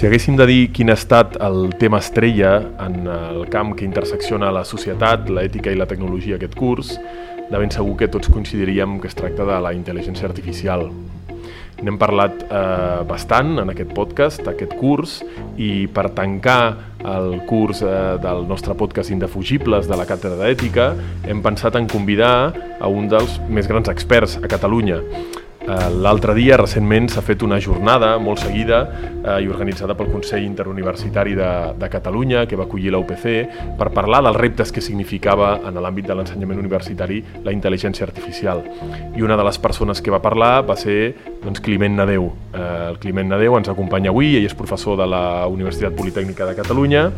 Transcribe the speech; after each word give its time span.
Si 0.00 0.06
haguéssim 0.06 0.32
de 0.32 0.46
dir 0.48 0.70
quin 0.72 0.88
ha 0.88 0.94
estat 0.96 1.34
el 1.44 1.74
tema 1.76 1.98
estrella 2.00 2.54
en 2.80 3.02
el 3.04 3.42
camp 3.52 3.74
que 3.76 3.84
intersecciona 3.84 4.48
la 4.48 4.62
societat, 4.64 5.26
l'ètica 5.28 5.74
i 5.74 5.76
la 5.76 5.84
tecnologia 5.84 6.38
aquest 6.38 6.54
curs, 6.56 6.94
de 7.50 7.58
ben 7.60 7.68
segur 7.68 7.98
que 8.00 8.08
tots 8.08 8.30
coincidiríem 8.32 8.94
que 9.02 9.10
es 9.10 9.18
tracta 9.18 9.44
de 9.44 9.58
la 9.60 9.74
intel·ligència 9.76 10.24
artificial. 10.24 10.86
N'hem 11.84 11.98
parlat 12.00 12.46
eh, 12.46 13.02
bastant 13.10 13.60
en 13.60 13.74
aquest 13.74 13.92
podcast, 13.92 14.48
aquest 14.48 14.72
curs, 14.80 15.18
i 15.60 15.84
per 15.92 16.06
tancar 16.16 16.62
el 17.04 17.42
curs 17.50 17.84
eh, 17.84 18.16
del 18.24 18.48
nostre 18.48 18.72
podcast 18.80 19.12
Indefugibles 19.12 19.84
de 19.84 20.00
la 20.00 20.08
Càtedra 20.08 20.40
d'Ètica, 20.40 20.94
hem 21.28 21.44
pensat 21.44 21.76
en 21.76 21.92
convidar 21.92 22.54
a 22.80 22.88
un 22.88 23.12
dels 23.12 23.36
més 23.52 23.68
grans 23.68 23.92
experts 23.92 24.40
a 24.40 24.48
Catalunya, 24.48 25.02
l'altre 26.00 26.34
dia, 26.34 26.56
recentment, 26.56 27.08
s'ha 27.12 27.22
fet 27.24 27.42
una 27.46 27.58
jornada 27.60 28.14
molt 28.22 28.40
seguida 28.42 28.80
eh, 28.86 29.36
i 29.44 29.48
organitzada 29.50 29.94
pel 29.98 30.10
Consell 30.12 30.44
Interuniversitari 30.44 31.34
de, 31.38 31.50
de 31.78 31.90
Catalunya, 31.92 32.46
que 32.48 32.58
va 32.58 32.64
acollir 32.68 32.92
la 32.94 33.00
UPC, 33.02 33.26
per 33.78 33.90
parlar 33.94 34.22
dels 34.26 34.38
reptes 34.38 34.72
que 34.72 34.82
significava 34.84 35.52
en 35.68 35.76
l'àmbit 35.80 36.08
de 36.08 36.16
l'ensenyament 36.16 36.62
universitari 36.62 37.20
la 37.44 37.54
intel·ligència 37.54 38.06
artificial. 38.06 38.64
I 39.16 39.26
una 39.26 39.36
de 39.36 39.46
les 39.46 39.60
persones 39.60 40.00
que 40.00 40.14
va 40.14 40.22
parlar 40.24 40.64
va 40.68 40.78
ser 40.80 41.14
doncs, 41.42 41.60
Climent 41.60 42.00
Nadeu. 42.00 42.30
Eh, 42.54 42.64
el 42.90 42.98
Climent 43.02 43.30
Nadeu 43.34 43.58
ens 43.58 43.68
acompanya 43.72 44.14
avui, 44.14 44.34
ell 44.38 44.48
és 44.48 44.56
professor 44.56 44.98
de 45.00 45.06
la 45.10 45.46
Universitat 45.50 45.96
Politècnica 45.96 46.48
de 46.48 46.56
Catalunya, 46.58 47.08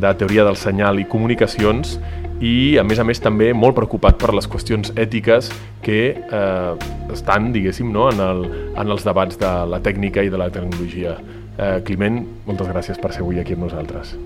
de 0.00 0.14
Teoria 0.18 0.44
del 0.44 0.58
Senyal 0.58 0.98
i 0.98 1.08
Comunicacions, 1.08 1.98
i 2.40 2.76
a 2.78 2.84
més 2.86 2.98
a 2.98 3.04
més 3.06 3.20
també 3.22 3.52
molt 3.54 3.76
preocupat 3.76 4.18
per 4.18 4.32
les 4.34 4.48
qüestions 4.50 4.92
ètiques 4.98 5.50
que 5.84 6.00
eh, 6.14 6.72
estan, 7.14 7.52
diguéssim, 7.54 7.92
no, 7.94 8.08
en, 8.10 8.20
el, 8.20 8.44
en 8.74 8.90
els 8.90 9.06
debats 9.06 9.38
de 9.40 9.52
la 9.70 9.80
tècnica 9.84 10.24
i 10.24 10.32
de 10.32 10.40
la 10.40 10.50
tecnologia. 10.50 11.18
Eh, 11.54 11.78
Climent, 11.86 12.18
moltes 12.48 12.70
gràcies 12.72 12.98
per 12.98 13.12
ser 13.14 13.22
avui 13.22 13.38
aquí 13.38 13.54
amb 13.54 13.68
nosaltres. 13.68 14.16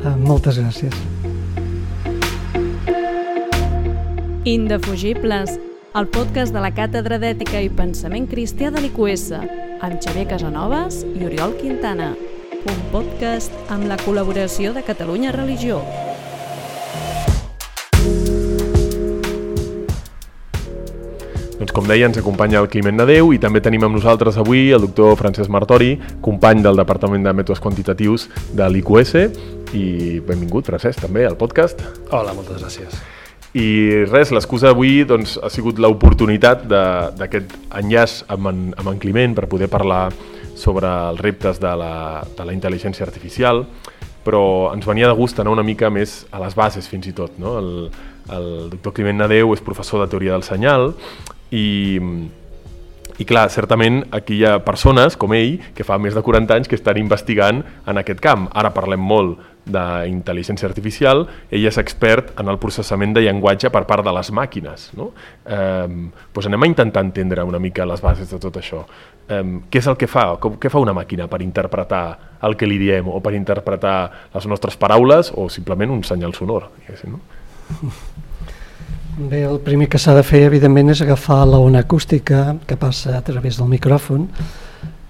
Uh, 0.00 0.14
moltes 0.22 0.60
gràcies. 0.60 0.94
Indefugibles, 4.46 5.58
el 5.98 6.06
podcast 6.14 6.54
de 6.54 6.62
la 6.62 6.70
Càtedra 6.72 7.18
d'Ètica 7.20 7.60
i 7.60 7.68
Pensament 7.74 8.28
Cristià 8.30 8.70
de 8.70 8.80
l'IQS, 8.84 9.34
amb 9.82 9.98
Xavier 9.98 10.28
Casanovas 10.30 11.02
i 11.10 11.26
Oriol 11.26 11.58
Quintana. 11.58 12.12
Un 12.60 12.80
podcast 12.92 13.52
amb 13.72 13.88
la 13.90 13.98
col·laboració 14.00 14.72
de 14.76 14.84
Catalunya 14.86 15.34
Religió. 15.36 15.80
Doncs 21.60 21.74
com 21.76 21.84
deia, 21.84 22.06
ens 22.08 22.16
acompanya 22.16 22.62
el 22.62 22.70
Climent 22.72 22.96
Nadeu 22.96 23.34
i 23.34 23.38
també 23.38 23.60
tenim 23.60 23.82
amb 23.84 23.92
nosaltres 23.92 24.38
avui 24.40 24.70
el 24.72 24.80
doctor 24.80 25.12
Francesc 25.20 25.50
Martori, 25.52 25.90
company 26.24 26.62
del 26.64 26.78
Departament 26.80 27.26
de 27.26 27.34
Mètodes 27.36 27.60
Quantitatius 27.60 28.30
de 28.56 28.64
l'IQS 28.72 29.10
i 29.76 29.82
benvingut, 30.24 30.70
Francesc, 30.70 31.02
també 31.04 31.26
al 31.28 31.34
podcast. 31.36 31.82
Hola, 32.16 32.32
moltes 32.32 32.62
gràcies. 32.62 32.94
I 33.52 34.06
res, 34.06 34.32
l'excusa 34.32 34.70
d'avui 34.70 35.02
doncs, 35.04 35.34
ha 35.36 35.50
sigut 35.52 35.76
l'oportunitat 35.84 36.64
d'aquest 36.64 37.52
enllaç 37.82 38.14
amb 38.32 38.48
en, 38.48 38.62
amb 38.80 38.94
en 38.94 39.02
Climent 39.02 39.34
per 39.36 39.44
poder 39.52 39.68
parlar 39.68 40.06
sobre 40.56 40.88
els 40.88 41.20
reptes 41.20 41.60
de 41.60 41.74
la, 41.76 42.22
de 42.38 42.46
la 42.46 42.54
intel·ligència 42.56 43.04
artificial, 43.04 43.66
però 44.24 44.70
ens 44.72 44.88
venia 44.88 45.12
de 45.12 45.18
gust 45.18 45.44
anar 45.44 45.52
una 45.52 45.66
mica 45.66 45.92
més 45.92 46.22
a 46.32 46.40
les 46.40 46.56
bases 46.56 46.88
fins 46.88 47.04
i 47.04 47.12
tot. 47.12 47.36
No? 47.36 47.58
El, 47.60 47.70
el 48.32 48.48
doctor 48.72 48.96
Climent 48.96 49.20
Nadeu 49.26 49.52
és 49.52 49.60
professor 49.60 50.00
de 50.00 50.08
teoria 50.08 50.32
del 50.38 50.46
senyal 50.48 50.94
i, 51.50 52.00
i 53.18 53.26
clar, 53.28 53.48
certament 53.52 54.04
aquí 54.16 54.38
hi 54.40 54.46
ha 54.48 54.58
persones 54.64 55.16
com 55.20 55.34
ell 55.36 55.58
que 55.76 55.84
fa 55.84 55.98
més 56.00 56.14
de 56.16 56.22
40 56.24 56.56
anys 56.56 56.70
que 56.70 56.78
estan 56.78 57.00
investigant 57.00 57.64
en 57.86 58.00
aquest 58.00 58.22
camp. 58.24 58.48
Ara 58.56 58.72
parlem 58.74 59.02
molt 59.02 59.38
d'intel·ligència 59.70 60.66
artificial, 60.66 61.26
ell 61.52 61.66
és 61.68 61.78
expert 61.78 62.32
en 62.40 62.48
el 62.48 62.58
processament 62.62 63.12
de 63.14 63.24
llenguatge 63.26 63.70
per 63.70 63.84
part 63.88 64.06
de 64.06 64.14
les 64.16 64.30
màquines. 64.32 64.88
No? 64.96 65.10
Eh, 65.44 65.86
doncs 66.32 66.48
anem 66.48 66.64
a 66.64 66.70
intentar 66.70 67.04
entendre 67.04 67.44
una 67.44 67.60
mica 67.60 67.86
les 67.86 68.00
bases 68.02 68.30
de 68.30 68.40
tot 68.40 68.56
això. 68.56 68.86
Eh, 69.28 69.42
què 69.70 69.82
és 69.82 69.90
el 69.90 69.98
que 70.00 70.08
fa? 70.10 70.26
Com, 70.40 70.56
què 70.62 70.72
fa 70.72 70.82
una 70.82 70.96
màquina 70.96 71.28
per 71.30 71.42
interpretar 71.44 72.04
el 72.46 72.56
que 72.56 72.70
li 72.70 72.80
diem 72.80 73.10
o 73.12 73.20
per 73.20 73.34
interpretar 73.36 73.98
les 74.32 74.48
nostres 74.48 74.80
paraules 74.80 75.34
o 75.36 75.50
simplement 75.52 75.92
un 75.92 76.02
senyal 76.08 76.34
sonor? 76.34 76.70
No? 77.04 77.20
Bé, 79.20 79.42
el 79.44 79.58
primer 79.60 79.84
que 79.92 79.98
s'ha 80.00 80.14
de 80.16 80.22
fer, 80.24 80.46
evidentment, 80.46 80.88
és 80.94 81.00
agafar 81.04 81.42
la 81.44 81.58
ona 81.60 81.82
acústica 81.84 82.54
que 82.66 82.76
passa 82.80 83.18
a 83.18 83.20
través 83.20 83.58
del 83.60 83.68
micròfon 83.68 84.22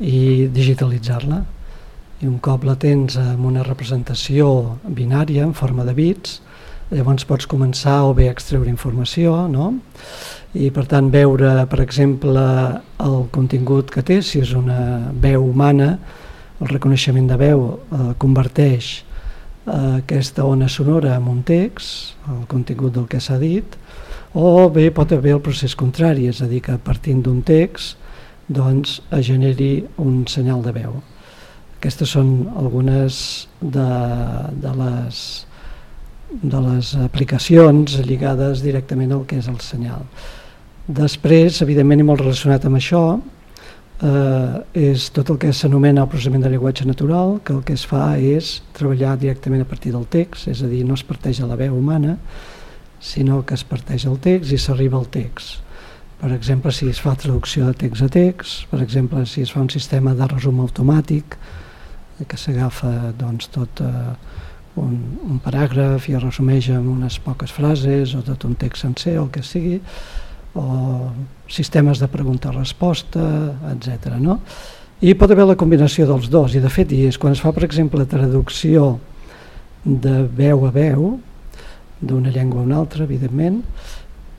i 0.02 0.48
digitalitzar-la. 0.50 1.36
I 2.18 2.26
un 2.26 2.40
cop 2.42 2.64
la 2.66 2.74
tens 2.74 3.14
amb 3.20 3.46
una 3.46 3.62
representació 3.62 4.48
binària 4.82 5.44
en 5.46 5.52
forma 5.54 5.86
de 5.86 5.94
bits, 5.94 6.40
llavors 6.90 7.28
pots 7.28 7.46
començar 7.46 8.00
o 8.08 8.10
bé 8.18 8.26
a 8.26 8.34
extreure 8.34 8.72
informació, 8.72 9.44
no? 9.46 9.76
i 10.58 10.72
per 10.74 10.88
tant 10.90 11.12
veure, 11.14 11.52
per 11.70 11.78
exemple, 11.84 12.42
el 13.06 13.16
contingut 13.30 13.94
que 13.94 14.02
té, 14.02 14.18
si 14.26 14.42
és 14.42 14.56
una 14.58 15.12
veu 15.22 15.46
humana, 15.46 15.92
el 16.58 16.74
reconeixement 16.74 17.30
de 17.30 17.38
veu 17.38 17.62
eh, 17.78 18.10
converteix 18.18 18.90
aquesta 19.70 20.44
ona 20.44 20.68
sonora 20.68 21.16
en 21.16 21.28
un 21.28 21.42
text, 21.46 22.16
el 22.28 22.46
contingut 22.50 22.94
del 22.96 23.06
que 23.10 23.20
s'ha 23.20 23.38
dit, 23.40 23.76
o 24.34 24.68
bé 24.70 24.90
pot 24.94 25.12
haver 25.12 25.34
el 25.36 25.42
procés 25.42 25.74
contrari, 25.74 26.28
és 26.30 26.42
a 26.42 26.48
dir, 26.50 26.62
que 26.62 26.76
partint 26.78 27.22
d'un 27.22 27.40
text 27.42 27.96
doncs, 28.50 29.00
es 29.14 29.26
generi 29.26 29.86
un 30.02 30.24
senyal 30.30 30.62
de 30.62 30.74
veu. 30.74 30.98
Aquestes 31.78 32.12
són 32.16 32.50
algunes 32.60 33.48
de, 33.60 33.88
de, 34.62 34.72
les, 34.82 35.20
de 36.42 36.62
les 36.66 36.94
aplicacions 37.00 37.96
lligades 38.04 38.62
directament 38.66 39.14
al 39.14 39.24
que 39.26 39.38
és 39.40 39.48
el 39.48 39.60
senyal. 39.64 40.02
Després, 40.90 41.62
evidentment, 41.62 42.02
i 42.02 42.06
molt 42.06 42.24
relacionat 42.24 42.66
amb 42.66 42.80
això, 42.80 43.04
eh, 44.02 44.84
és 44.92 45.08
tot 45.14 45.30
el 45.32 45.38
que 45.40 45.52
s'anomena 45.56 46.04
el 46.04 46.10
processament 46.10 46.44
de 46.44 46.52
llenguatge 46.52 46.86
natural, 46.88 47.38
que 47.44 47.54
el 47.56 47.62
que 47.66 47.76
es 47.76 47.86
fa 47.86 48.14
és 48.16 48.58
treballar 48.76 49.16
directament 49.20 49.64
a 49.64 49.68
partir 49.68 49.92
del 49.96 50.06
text, 50.10 50.48
és 50.48 50.62
a 50.62 50.70
dir, 50.70 50.84
no 50.88 50.96
es 50.98 51.04
parteix 51.06 51.40
a 51.40 51.48
la 51.50 51.58
veu 51.60 51.76
humana, 51.76 52.16
sinó 53.00 53.42
que 53.46 53.56
es 53.56 53.64
parteix 53.64 54.06
el 54.08 54.18
text 54.20 54.52
i 54.52 54.60
s'arriba 54.60 54.98
al 55.00 55.08
text. 55.08 55.60
Per 56.20 56.28
exemple, 56.34 56.72
si 56.76 56.90
es 56.92 57.00
fa 57.00 57.14
traducció 57.16 57.70
de 57.70 57.76
text 57.80 58.04
a 58.04 58.10
text, 58.12 58.66
per 58.68 58.82
exemple, 58.84 59.24
si 59.26 59.40
es 59.40 59.52
fa 59.52 59.62
un 59.62 59.70
sistema 59.72 60.12
de 60.14 60.28
resum 60.28 60.60
automàtic, 60.60 61.38
que 62.28 62.36
s'agafa 62.36 63.14
doncs, 63.16 63.48
tot 63.48 63.80
eh, 63.80 64.16
un, 64.80 64.98
un 65.24 65.38
paràgraf 65.40 66.10
i 66.10 66.16
es 66.18 66.22
resumeix 66.22 66.68
en 66.74 66.88
unes 66.92 67.16
poques 67.24 67.52
frases 67.56 68.12
o 68.14 68.20
tot 68.26 68.44
un 68.44 68.58
text 68.60 68.84
sencer, 68.84 69.16
o 69.16 69.24
el 69.24 69.30
que 69.32 69.42
sigui, 69.46 69.80
o 70.54 71.10
sistemes 71.50 72.00
de 72.02 72.08
pregunta-resposta, 72.10 73.22
etc. 73.72 74.16
No? 74.18 74.40
I 75.00 75.14
pot 75.16 75.30
haver 75.32 75.46
la 75.48 75.58
combinació 75.58 76.06
dels 76.08 76.28
dos, 76.30 76.54
i 76.54 76.62
de 76.62 76.70
fet 76.72 76.92
hi 76.92 77.06
és 77.08 77.18
quan 77.18 77.36
es 77.36 77.42
fa, 77.42 77.54
per 77.56 77.64
exemple, 77.64 78.04
traducció 78.08 78.98
de 79.84 80.22
veu 80.36 80.66
a 80.66 80.72
veu, 80.74 81.14
d'una 82.00 82.32
llengua 82.32 82.60
a 82.60 82.68
una 82.68 82.80
altra, 82.82 83.04
evidentment, 83.04 83.62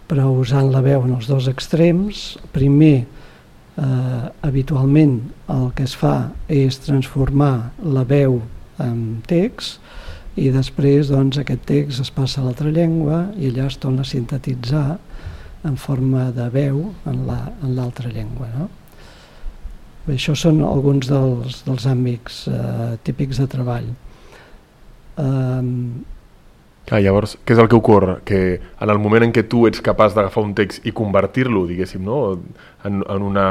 però 0.10 0.28
usant 0.36 0.72
la 0.74 0.84
veu 0.84 1.06
en 1.06 1.16
els 1.16 1.30
dos 1.30 1.48
extrems, 1.48 2.36
primer, 2.54 3.06
eh, 3.78 4.32
habitualment 4.42 5.20
el 5.50 5.70
que 5.76 5.86
es 5.88 5.96
fa 5.96 6.32
és 6.52 6.80
transformar 6.84 7.72
la 7.82 8.04
veu 8.08 8.42
en 8.82 9.22
text 9.28 9.80
i 10.40 10.50
després 10.52 11.12
doncs, 11.12 11.40
aquest 11.40 11.64
text 11.68 12.04
es 12.04 12.12
passa 12.14 12.42
a 12.42 12.46
l'altra 12.46 12.72
llengua 12.72 13.26
i 13.38 13.50
allà 13.52 13.68
es 13.68 13.80
torna 13.82 14.06
a 14.06 14.08
sintetitzar 14.08 15.00
en 15.68 15.76
forma 15.78 16.30
de 16.36 16.48
veu 16.54 16.86
en 17.10 17.26
l'altra 17.28 18.10
la, 18.10 18.14
llengua. 18.16 18.48
No? 18.56 18.70
Bé, 20.06 20.16
això 20.16 20.34
són 20.38 20.64
alguns 20.66 21.10
dels, 21.12 21.62
dels 21.68 21.86
àmbits 21.90 22.46
eh, 22.50 22.96
típics 23.06 23.42
de 23.42 23.50
treball. 23.52 23.92
Eh, 25.22 25.68
Ah, 26.92 27.00
llavors, 27.00 27.38
què 27.46 27.54
és 27.54 27.60
el 27.62 27.70
que 27.72 27.78
ocorre? 27.78 28.18
Que 28.28 28.38
en 28.60 28.90
el 28.92 29.00
moment 29.00 29.24
en 29.24 29.32
què 29.32 29.46
tu 29.48 29.62
ets 29.70 29.80
capaç 29.86 30.16
d'agafar 30.18 30.42
un 30.44 30.56
text 30.58 30.84
i 30.84 30.92
convertir-lo, 30.92 31.62
diguéssim, 31.70 32.02
no? 32.04 32.18
en, 32.84 32.98
en 33.06 33.24
una 33.24 33.46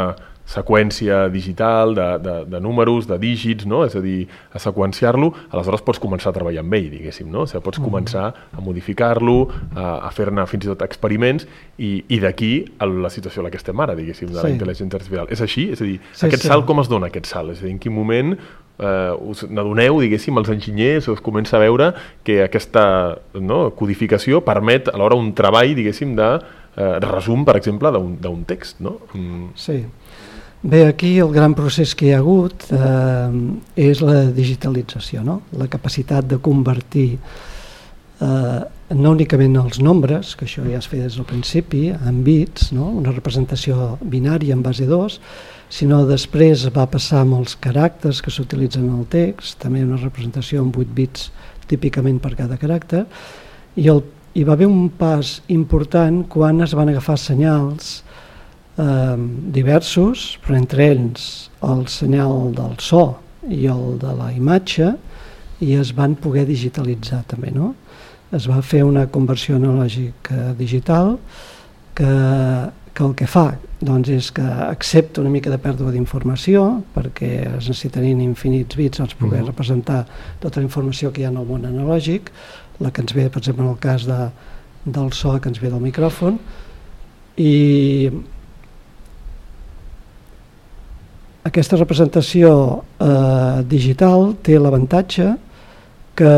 seqüència 0.51 1.29
digital 1.31 1.95
de, 1.95 2.07
de, 2.25 2.35
de 2.51 2.61
números, 2.61 3.07
de 3.07 3.19
dígits, 3.23 3.67
no? 3.71 3.85
és 3.87 3.95
a 3.95 4.03
dir, 4.03 4.25
a 4.53 4.63
seqüenciar-lo, 4.63 5.31
aleshores 5.51 5.85
pots 5.87 6.03
començar 6.03 6.33
a 6.33 6.37
treballar 6.37 6.65
amb 6.65 6.75
ell, 6.75 6.89
diguéssim, 6.91 7.29
no? 7.31 7.45
O 7.45 7.51
sigui, 7.51 7.63
pots 7.67 7.79
mm. 7.79 7.87
començar 7.87 8.25
a 8.35 8.65
modificar-lo, 8.65 9.37
a, 9.77 9.85
a 10.09 10.11
fer-ne 10.15 10.47
fins 10.51 10.67
i 10.67 10.73
tot 10.73 10.83
experiments, 10.87 11.47
i, 11.79 11.93
i 12.11 12.19
d'aquí 12.23 12.53
la 12.81 13.13
situació 13.13 13.45
en 13.45 13.49
la 13.49 13.55
que 13.55 13.61
estem 13.61 13.85
ara, 13.85 13.95
diguéssim, 13.99 14.33
de 14.33 14.41
sí. 14.41 14.43
la 14.43 14.55
intel·ligència 14.57 14.99
artificial. 14.99 15.31
És 15.31 15.45
així? 15.45 15.71
És 15.77 15.85
a 15.85 15.87
dir, 15.87 16.01
sí, 16.11 16.27
aquest 16.27 16.49
sí. 16.49 16.51
salt 16.51 16.67
com 16.69 16.83
es 16.83 16.91
dona, 16.91 17.13
aquest 17.13 17.31
salt? 17.31 17.55
És 17.55 17.63
a 17.63 17.69
dir, 17.69 17.77
en 17.77 17.83
quin 17.83 17.95
moment 17.95 18.35
eh, 18.35 19.31
us 19.31 19.45
n'adoneu, 19.47 20.01
diguéssim, 20.03 20.39
els 20.41 20.51
enginyers, 20.53 21.09
us 21.15 21.23
comença 21.25 21.59
a 21.59 21.63
veure 21.63 21.93
que 22.27 22.41
aquesta 22.47 22.85
no, 23.39 23.69
codificació 23.79 24.43
permet 24.47 24.91
alhora 24.93 25.19
un 25.21 25.31
treball, 25.39 25.77
diguéssim, 25.79 26.17
de 26.19 26.31
eh, 26.77 26.99
resum, 27.07 27.45
per 27.47 27.57
exemple, 27.61 27.93
d'un 27.95 28.45
text, 28.49 28.81
no? 28.85 28.99
Mm. 29.15 29.51
Sí. 29.55 29.83
Bé, 30.63 30.85
aquí 30.87 31.17
el 31.19 31.31
gran 31.33 31.55
procés 31.57 31.95
que 31.97 32.11
hi 32.11 32.11
ha 32.13 32.19
hagut 32.21 32.67
eh, 32.77 33.37
és 33.81 34.03
la 34.05 34.27
digitalització, 34.37 35.23
no? 35.25 35.39
la 35.57 35.71
capacitat 35.73 36.27
de 36.29 36.37
convertir 36.37 37.15
eh, 37.17 38.59
no 38.93 39.13
únicament 39.15 39.57
els 39.57 39.79
nombres, 39.81 40.35
que 40.37 40.45
això 40.45 40.61
ja 40.67 40.77
es 40.77 40.89
feia 40.91 41.07
des 41.07 41.17
del 41.17 41.25
principi, 41.25 41.87
en 41.97 42.19
bits, 42.27 42.75
no? 42.77 42.91
una 42.99 43.15
representació 43.15 43.95
binària 44.03 44.53
en 44.53 44.61
base 44.61 44.85
2, 44.85 45.17
sinó 45.73 46.03
després 46.05 46.67
va 46.77 46.85
passar 46.93 47.23
amb 47.25 47.39
els 47.39 47.57
caràcters 47.57 48.21
que 48.21 48.35
s'utilitzen 48.35 48.85
en 48.85 49.01
el 49.01 49.09
text, 49.09 49.57
també 49.65 49.81
una 49.87 50.03
representació 50.03 50.61
amb 50.61 50.77
8 50.77 50.93
bits 50.93 51.31
típicament 51.73 52.21
per 52.21 52.35
cada 52.37 52.61
caràcter, 52.61 53.07
i 53.81 53.89
el, 53.89 54.05
hi 54.37 54.45
va 54.45 54.59
haver 54.59 54.69
un 54.69 54.91
pas 54.93 55.39
important 55.49 56.27
quan 56.29 56.61
es 56.61 56.77
van 56.77 56.93
agafar 56.93 57.17
senyals 57.17 58.03
eh, 58.79 59.17
diversos, 59.53 60.39
però 60.45 60.57
entre 60.59 60.91
ells 60.93 61.51
el 61.67 61.87
senyal 61.89 62.53
del 62.57 62.79
so 62.79 63.05
i 63.49 63.67
el 63.67 63.99
de 64.01 64.15
la 64.17 64.31
imatge, 64.33 64.95
i 65.61 65.75
es 65.77 65.93
van 65.97 66.17
poder 66.17 66.47
digitalitzar 66.49 67.23
també. 67.29 67.53
No? 67.53 67.75
Es 68.33 68.47
va 68.49 68.61
fer 68.63 68.83
una 68.87 69.07
conversió 69.13 69.59
analògica 69.59 70.55
digital 70.59 71.17
que, 71.95 72.13
que 72.95 73.05
el 73.05 73.15
que 73.19 73.27
fa 73.29 73.49
doncs, 73.81 74.11
és 74.13 74.31
que 74.37 74.45
accepta 74.45 75.23
una 75.23 75.33
mica 75.33 75.51
de 75.53 75.59
pèrdua 75.61 75.93
d'informació 75.93 76.83
perquè 76.95 77.31
es 77.47 77.69
necessitarien 77.69 78.21
infinits 78.25 78.77
bits 78.77 79.01
per 79.01 79.17
poder 79.17 79.41
uh 79.41 79.45
-huh. 79.45 79.51
representar 79.53 80.07
tota 80.41 80.61
la 80.61 80.67
informació 80.67 81.13
que 81.13 81.23
hi 81.23 81.25
ha 81.25 81.29
en 81.29 81.37
el 81.37 81.47
món 81.47 81.65
analògic, 81.65 82.31
la 82.81 82.91
que 82.91 83.01
ens 83.01 83.15
ve, 83.15 83.29
per 83.29 83.39
exemple, 83.39 83.65
en 83.65 83.71
el 83.71 83.79
cas 83.79 84.07
de, 84.07 84.31
del 84.85 85.13
so 85.13 85.41
que 85.41 85.49
ens 85.49 85.61
ve 85.61 85.71
del 85.71 85.81
micròfon, 85.81 86.39
i 87.37 88.11
aquesta 91.49 91.79
representació 91.81 92.51
eh, 93.01 93.63
digital 93.69 94.35
té 94.45 94.59
l'avantatge 94.61 95.31
que 96.19 96.33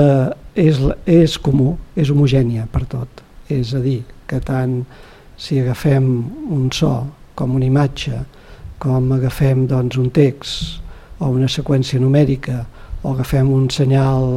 és, 0.55 0.79
és 1.09 1.39
comú, 1.43 1.73
és 1.99 2.13
homogènia 2.13 2.69
per 2.71 2.85
tot. 2.87 3.23
És 3.51 3.73
a 3.75 3.81
dir, 3.83 4.03
que 4.31 4.39
tant 4.41 4.83
si 5.37 5.59
agafem 5.59 6.07
un 6.55 6.69
so 6.73 6.93
com 7.35 7.57
una 7.57 7.67
imatge, 7.67 8.21
com 8.83 9.11
agafem 9.17 9.67
doncs, 9.71 9.99
un 9.99 10.11
text 10.15 10.79
o 11.23 11.31
una 11.35 11.49
seqüència 11.51 12.01
numèrica 12.03 12.63
o 13.03 13.15
agafem 13.17 13.49
un 13.51 13.67
senyal, 13.71 14.29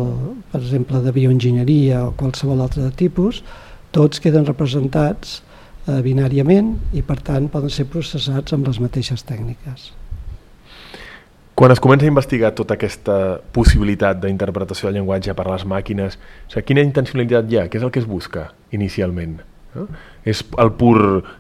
per 0.52 0.62
exemple, 0.64 1.02
de 1.06 1.14
bioenginyeria 1.14 2.08
o 2.08 2.14
qualsevol 2.18 2.64
altre 2.66 2.90
tipus, 2.98 3.44
tots 3.94 4.22
queden 4.24 4.48
representats 4.50 5.38
eh, 5.86 6.02
binàriament 6.02 6.74
i 6.98 7.06
per 7.06 7.20
tant 7.22 7.52
poden 7.54 7.70
ser 7.70 7.86
processats 7.92 8.58
amb 8.58 8.66
les 8.68 8.82
mateixes 8.82 9.22
tècniques. 9.30 9.92
Quan 11.56 11.72
es 11.72 11.80
comença 11.80 12.04
a 12.04 12.12
investigar 12.12 12.50
tota 12.52 12.76
aquesta 12.76 13.14
possibilitat 13.56 14.18
d'interpretació 14.20 14.90
del 14.90 14.98
llenguatge 14.98 15.32
per 15.38 15.46
les 15.48 15.64
màquines, 15.64 16.18
o 16.20 16.52
sigui, 16.52 16.66
quina 16.68 16.84
intencionalitat 16.84 17.48
hi 17.48 17.62
ha? 17.62 17.68
Què 17.72 17.80
és 17.80 17.86
el 17.88 17.94
que 17.96 18.02
es 18.04 18.10
busca 18.10 18.50
inicialment? 18.76 19.38
No? 19.76 19.88
És 20.26 20.42
el 20.62 20.72
pur, 20.80 20.98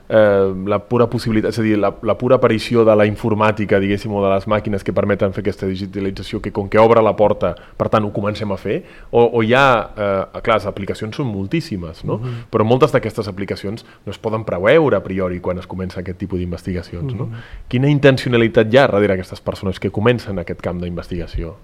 eh, 0.10 0.54
la 0.68 0.80
pura 0.90 1.08
possibilitat, 1.10 1.54
és 1.54 1.60
a 1.60 1.64
dir, 1.66 1.78
la, 1.80 1.94
la 2.06 2.16
pura 2.20 2.38
aparició 2.38 2.84
de 2.86 2.96
la 2.96 3.08
informàtica, 3.10 3.80
diguéssim, 3.82 4.14
o 4.14 4.24
de 4.24 4.32
les 4.34 4.48
màquines 4.52 4.84
que 4.86 4.94
permeten 4.94 5.34
fer 5.34 5.42
aquesta 5.46 5.70
digitalització, 5.70 6.42
que 6.44 6.52
com 6.54 6.70
que 6.70 6.82
obre 6.82 7.02
la 7.06 7.16
porta, 7.18 7.56
per 7.78 7.90
tant, 7.94 8.06
ho 8.06 8.12
comencem 8.14 8.52
a 8.52 8.60
fer, 8.62 8.82
o, 9.10 9.24
o 9.26 9.44
hi 9.44 9.56
ha, 9.58 9.66
eh, 9.96 10.42
clar, 10.46 10.60
les 10.60 10.68
aplicacions 10.70 11.18
són 11.18 11.32
moltíssimes, 11.32 12.04
no? 12.04 12.20
Mm 12.20 12.24
-hmm. 12.24 12.46
però 12.52 12.64
moltes 12.64 12.92
d'aquestes 12.92 13.28
aplicacions 13.28 13.86
no 14.06 14.12
es 14.12 14.18
poden 14.18 14.44
preveure 14.44 14.98
a 14.98 15.04
priori 15.04 15.40
quan 15.40 15.58
es 15.58 15.68
comença 15.68 16.00
aquest 16.00 16.20
tipus 16.20 16.40
d'investigacions. 16.40 17.14
Mm 17.14 17.20
-hmm. 17.20 17.32
no? 17.32 17.66
Quina 17.68 17.90
intencionalitat 17.90 18.74
hi 18.74 18.78
ha 18.78 18.88
darrere 18.88 19.14
aquestes 19.14 19.42
persones 19.42 19.80
que 19.80 19.90
comencen 19.90 20.40
aquest 20.40 20.62
camp 20.62 20.82
d'investigació? 20.82 21.56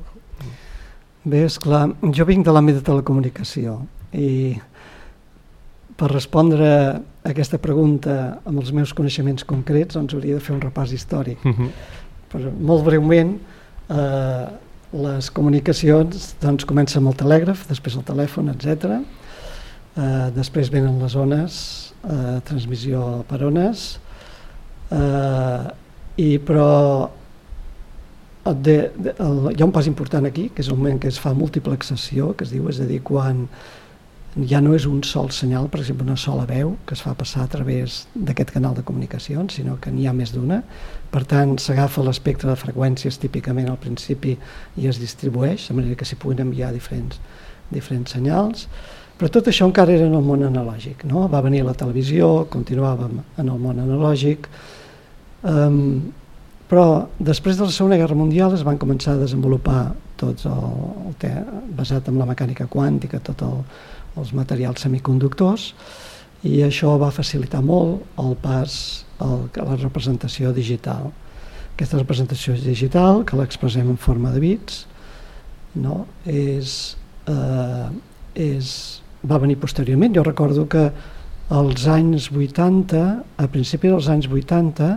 Bé, 1.24 1.44
és 1.46 1.60
clar, 1.60 1.92
jo 2.02 2.26
vinc 2.26 2.46
de 2.46 2.52
l'àmbit 2.52 2.80
de 2.80 2.82
telecomunicació 2.82 3.76
i 4.18 4.58
per 6.02 6.10
respondre 6.10 6.66
a 6.66 7.30
aquesta 7.30 7.60
pregunta 7.62 8.42
amb 8.42 8.58
els 8.58 8.72
meus 8.74 8.90
coneixements 8.98 9.46
concrets 9.46 9.94
doncs 9.94 10.16
hauria 10.18 10.40
de 10.40 10.42
fer 10.42 10.56
un 10.56 10.64
repàs 10.64 10.96
històric. 10.98 11.38
Uh 11.46 11.52
mhm. 11.52 11.68
-huh. 11.68 11.72
Però 12.32 12.52
molt 12.60 12.84
breument, 12.84 13.38
eh, 13.90 14.48
les 14.94 15.30
comunicacions 15.30 16.36
doncs, 16.42 16.66
comencen 16.66 17.02
amb 17.02 17.12
el 17.12 17.18
telègraf, 17.26 17.68
després 17.68 17.96
el 17.96 18.04
telèfon, 18.04 18.50
etc. 18.50 19.02
Eh, 19.98 20.32
després 20.36 20.72
venen 20.72 21.00
les 21.02 21.16
ones, 21.16 21.94
eh, 22.04 22.42
transmissió 22.44 23.24
per 23.28 23.44
ones, 23.44 24.00
eh, 24.92 25.68
i 26.16 26.40
però 26.40 27.10
de, 28.44 28.92
de, 28.98 29.14
el, 29.20 29.52
hi 29.56 29.62
ha 29.62 29.66
un 29.66 29.72
pas 29.72 29.88
important 29.88 30.26
aquí, 30.26 30.50
que 30.50 30.62
és 30.62 30.68
el 30.68 30.78
moment 30.78 31.00
que 31.00 31.08
es 31.08 31.20
fa 31.20 31.34
multiplexació, 31.34 32.36
que 32.36 32.44
es 32.44 32.52
diu, 32.52 32.68
és 32.70 32.80
a 32.80 32.86
dir, 32.86 33.02
quan 33.04 33.48
ja 34.36 34.62
no 34.64 34.72
és 34.76 34.86
un 34.88 35.02
sol 35.04 35.30
senyal, 35.36 35.68
per 35.68 35.82
exemple, 35.82 36.06
una 36.08 36.16
sola 36.16 36.46
veu 36.48 36.78
que 36.88 36.96
es 36.96 37.02
fa 37.04 37.12
passar 37.20 37.44
a 37.44 37.52
través 37.52 38.06
d'aquest 38.16 38.54
canal 38.56 38.76
de 38.78 38.84
comunicacions, 38.88 39.58
sinó 39.60 39.76
que 39.82 39.92
n'hi 39.92 40.08
ha 40.08 40.14
més 40.16 40.32
d'una. 40.32 40.62
Per 41.12 41.26
tant, 41.28 41.58
s'agafa 41.60 42.04
l'espectre 42.06 42.48
de 42.48 42.56
freqüències 42.56 43.20
típicament 43.20 43.68
al 43.70 43.80
principi 43.82 44.38
i 44.80 44.88
es 44.88 45.02
distribueix, 45.02 45.68
de 45.68 45.76
manera 45.76 46.00
que 46.00 46.08
s'hi 46.08 46.16
puguin 46.16 46.46
enviar 46.46 46.72
diferents, 46.72 47.20
diferents 47.72 48.16
senyals. 48.16 48.70
Però 49.20 49.30
tot 49.30 49.52
això 49.52 49.68
encara 49.68 49.92
era 49.94 50.08
en 50.08 50.16
el 50.16 50.24
món 50.26 50.48
analògic. 50.48 51.04
No? 51.12 51.28
Va 51.30 51.44
venir 51.44 51.66
la 51.68 51.76
televisió, 51.78 52.48
continuàvem 52.50 53.20
en 53.38 53.52
el 53.52 53.60
món 53.60 53.84
analògic, 53.84 54.48
um, 55.44 56.00
però 56.72 57.10
després 57.20 57.60
de 57.60 57.68
la 57.68 57.76
Segona 57.76 58.00
Guerra 58.00 58.16
Mundial 58.16 58.56
es 58.56 58.64
van 58.64 58.80
començar 58.80 59.18
a 59.18 59.20
desenvolupar 59.20 59.90
tots 60.16 60.46
el, 60.48 60.68
el 61.10 61.16
te, 61.20 61.32
basat 61.76 62.08
en 62.08 62.16
la 62.22 62.28
mecànica 62.30 62.70
quàntica, 62.72 63.20
tot 63.20 63.44
el, 63.44 63.58
els 64.20 64.34
materials 64.36 64.84
semiconductors 64.84 65.72
i 66.48 66.62
això 66.66 66.96
va 67.00 67.12
facilitar 67.14 67.62
molt 67.64 68.20
el 68.22 68.36
pas 68.42 68.74
a 69.22 69.30
la 69.62 69.78
representació 69.78 70.52
digital. 70.56 71.12
Aquesta 71.76 72.00
representació 72.00 72.56
digital, 72.58 73.24
que 73.26 73.38
l'expressem 73.38 73.90
en 73.90 74.00
forma 74.02 74.34
de 74.34 74.42
bits, 74.42 74.86
no? 75.78 76.06
és, 76.26 76.98
eh, 77.30 77.88
és, 78.36 78.74
va 79.24 79.40
venir 79.42 79.60
posteriorment. 79.62 80.16
Jo 80.18 80.26
recordo 80.26 80.66
que 80.68 80.90
als 81.54 81.86
anys 81.88 82.32
80, 82.34 83.02
a 83.38 83.50
principi 83.54 83.92
dels 83.92 84.10
anys 84.10 84.28
80, 84.28 84.96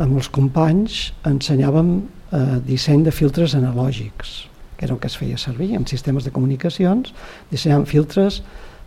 amb 0.00 0.16
els 0.16 0.30
companys 0.32 1.10
ensenyàvem 1.28 1.98
eh, 2.00 2.56
disseny 2.64 3.04
de 3.04 3.12
filtres 3.12 3.54
analògics 3.58 4.40
que 4.80 4.86
era 4.86 4.94
el 4.94 5.00
que 5.00 5.10
es 5.12 5.16
feia 5.20 5.36
servir 5.36 5.74
en 5.76 5.84
sistemes 5.84 6.24
de 6.24 6.30
comunicacions, 6.32 7.10
dissenyant 7.50 7.82
filtres 7.84 8.38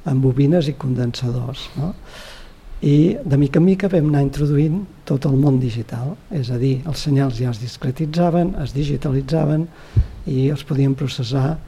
amb 0.09 0.23
bobines 0.25 0.65
i 0.65 0.73
condensadors. 0.73 1.67
No? 1.77 1.91
I 2.81 2.95
de 3.21 3.37
mica 3.37 3.61
en 3.61 3.67
mica 3.67 3.91
vam 3.93 4.09
anar 4.09 4.23
introduint 4.25 4.79
tot 5.05 5.27
el 5.29 5.37
món 5.37 5.59
digital, 5.61 6.15
és 6.33 6.49
a 6.49 6.57
dir, 6.57 6.79
els 6.89 7.05
senyals 7.05 7.37
ja 7.37 7.51
es 7.53 7.61
discretitzaven, 7.61 8.55
es 8.65 8.73
digitalitzaven 8.73 9.67
i 10.25 10.49
els 10.49 10.65
podíem 10.65 10.97
processar 10.97 11.59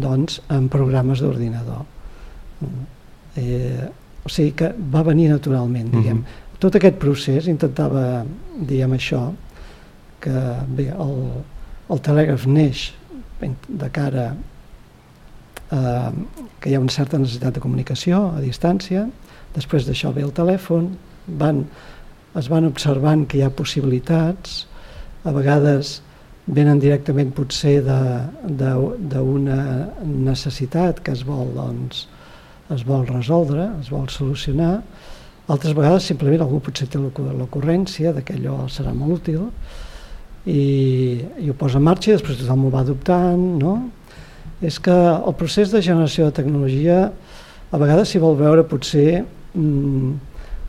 doncs, 0.00 0.40
en 0.48 0.72
programes 0.72 1.20
d'ordinador. 1.20 1.84
Eh, 3.36 3.84
o 4.24 4.32
sigui 4.32 4.56
que 4.56 4.72
va 4.72 5.04
venir 5.04 5.28
naturalment, 5.28 5.92
diguem. 5.92 6.16
Mm 6.16 6.24
-hmm. 6.24 6.58
Tot 6.58 6.80
aquest 6.80 6.96
procés 6.96 7.46
intentava, 7.52 8.24
diguem 8.56 8.96
això, 8.96 9.34
que 10.20 10.42
bé, 10.68 10.88
el, 10.88 11.16
el 11.90 12.00
telègraf 12.00 12.46
neix 12.46 12.94
de 13.68 13.90
cara 13.92 14.28
a 15.74 16.12
que 16.60 16.70
hi 16.70 16.76
ha 16.76 16.80
una 16.80 16.92
certa 16.92 17.18
necessitat 17.18 17.56
de 17.56 17.60
comunicació 17.60 18.20
a 18.36 18.40
distància, 18.40 19.04
després 19.54 19.86
d'això 19.88 20.12
ve 20.14 20.24
el 20.24 20.32
telèfon, 20.36 20.90
van, 21.40 21.64
es 22.38 22.48
van 22.52 22.64
observant 22.68 23.26
que 23.28 23.38
hi 23.38 23.44
ha 23.44 23.52
possibilitats, 23.52 24.64
a 25.24 25.32
vegades 25.32 26.00
venen 26.46 26.80
directament 26.80 27.32
potser 27.36 27.78
d'una 27.84 29.60
necessitat 30.04 31.00
que 31.04 31.12
es 31.16 31.24
vol, 31.24 31.52
doncs, 31.56 32.06
es 32.74 32.84
vol 32.88 33.06
resoldre, 33.08 33.70
es 33.80 33.90
vol 33.92 34.08
solucionar, 34.12 34.82
altres 35.52 35.74
vegades 35.76 36.06
simplement 36.08 36.40
algú 36.44 36.60
potser 36.64 36.88
té 36.88 37.00
l'ocurrència 37.00 38.14
que 38.24 38.36
allò 38.38 38.64
serà 38.72 38.94
molt 38.96 39.20
útil 39.20 39.50
i, 40.46 41.24
i 41.40 41.48
ho 41.48 41.54
posa 41.56 41.80
en 41.80 41.86
marxa 41.86 42.10
i 42.10 42.16
després 42.16 42.40
tothom 42.40 42.66
ho 42.66 42.72
va 42.72 42.82
adoptant, 42.84 43.44
no? 43.60 43.76
És 44.64 44.78
que 44.80 44.94
el 44.94 45.34
procés 45.38 45.72
de 45.72 45.82
generació 45.84 46.28
de 46.28 46.36
tecnologia 46.36 47.08
a 47.70 47.80
vegades 47.80 48.12
s'hi 48.12 48.20
vol 48.22 48.36
veure 48.38 48.64
potser 48.68 49.24
mmm, 49.54 50.14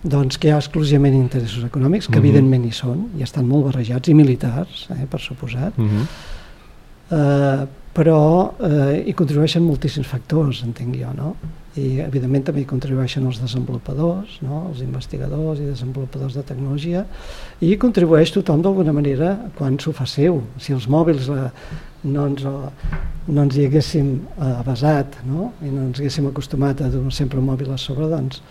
doncs 0.06 0.38
que 0.38 0.50
hi 0.50 0.54
ha 0.54 0.60
exclusivament 0.62 1.16
interessos 1.18 1.66
econòmics, 1.66 2.08
que 2.08 2.14
uh 2.14 2.22
mhm. 2.22 2.26
-huh. 2.26 2.30
evidentment 2.30 2.66
hi 2.66 2.72
són, 2.72 3.08
i 3.18 3.24
estan 3.24 3.48
molt 3.48 3.66
barrejats, 3.66 4.10
i 4.10 4.14
militars, 4.14 4.88
eh, 4.92 5.06
per 5.10 5.20
suposat, 5.20 5.74
uh 5.78 5.84
mhm. 5.84 6.02
-huh. 6.02 7.64
eh, 7.64 7.68
però 7.96 8.20
eh, 8.60 9.04
hi 9.08 9.14
contribueixen 9.16 9.64
moltíssims 9.64 10.10
factors, 10.10 10.64
entenc 10.68 10.98
jo, 11.00 11.14
no? 11.16 11.36
I 11.80 12.02
evidentment 12.04 12.46
també 12.48 12.62
hi 12.64 12.68
contribueixen 12.68 13.26
els 13.28 13.42
desenvolupadors, 13.44 14.38
no? 14.44 14.62
els 14.70 14.80
investigadors 14.84 15.60
i 15.60 15.68
desenvolupadors 15.68 16.38
de 16.38 16.44
tecnologia, 16.48 17.04
i 17.60 17.72
hi 17.72 17.78
contribueix 17.80 18.32
tothom 18.36 18.64
d'alguna 18.64 18.94
manera 18.96 19.34
quan 19.58 19.76
s'ho 19.80 19.92
fa 19.96 20.08
seu. 20.08 20.42
Si 20.60 20.76
els 20.76 20.88
mòbils 20.92 21.28
eh, 21.32 21.50
no, 22.08 22.28
ens, 22.30 22.46
no 23.28 23.44
ens 23.44 23.60
hi 23.60 23.68
haguéssim 23.68 24.12
eh, 24.16 24.52
basat 24.68 25.20
no? 25.28 25.52
i 25.64 25.72
no 25.72 25.88
ens 25.90 26.00
haguéssim 26.00 26.28
acostumat 26.32 26.84
a 26.84 26.90
donar 26.94 27.16
sempre 27.16 27.44
un 27.44 27.48
mòbil 27.50 27.72
a 27.76 27.80
sobre, 27.82 28.08
doncs 28.12 28.42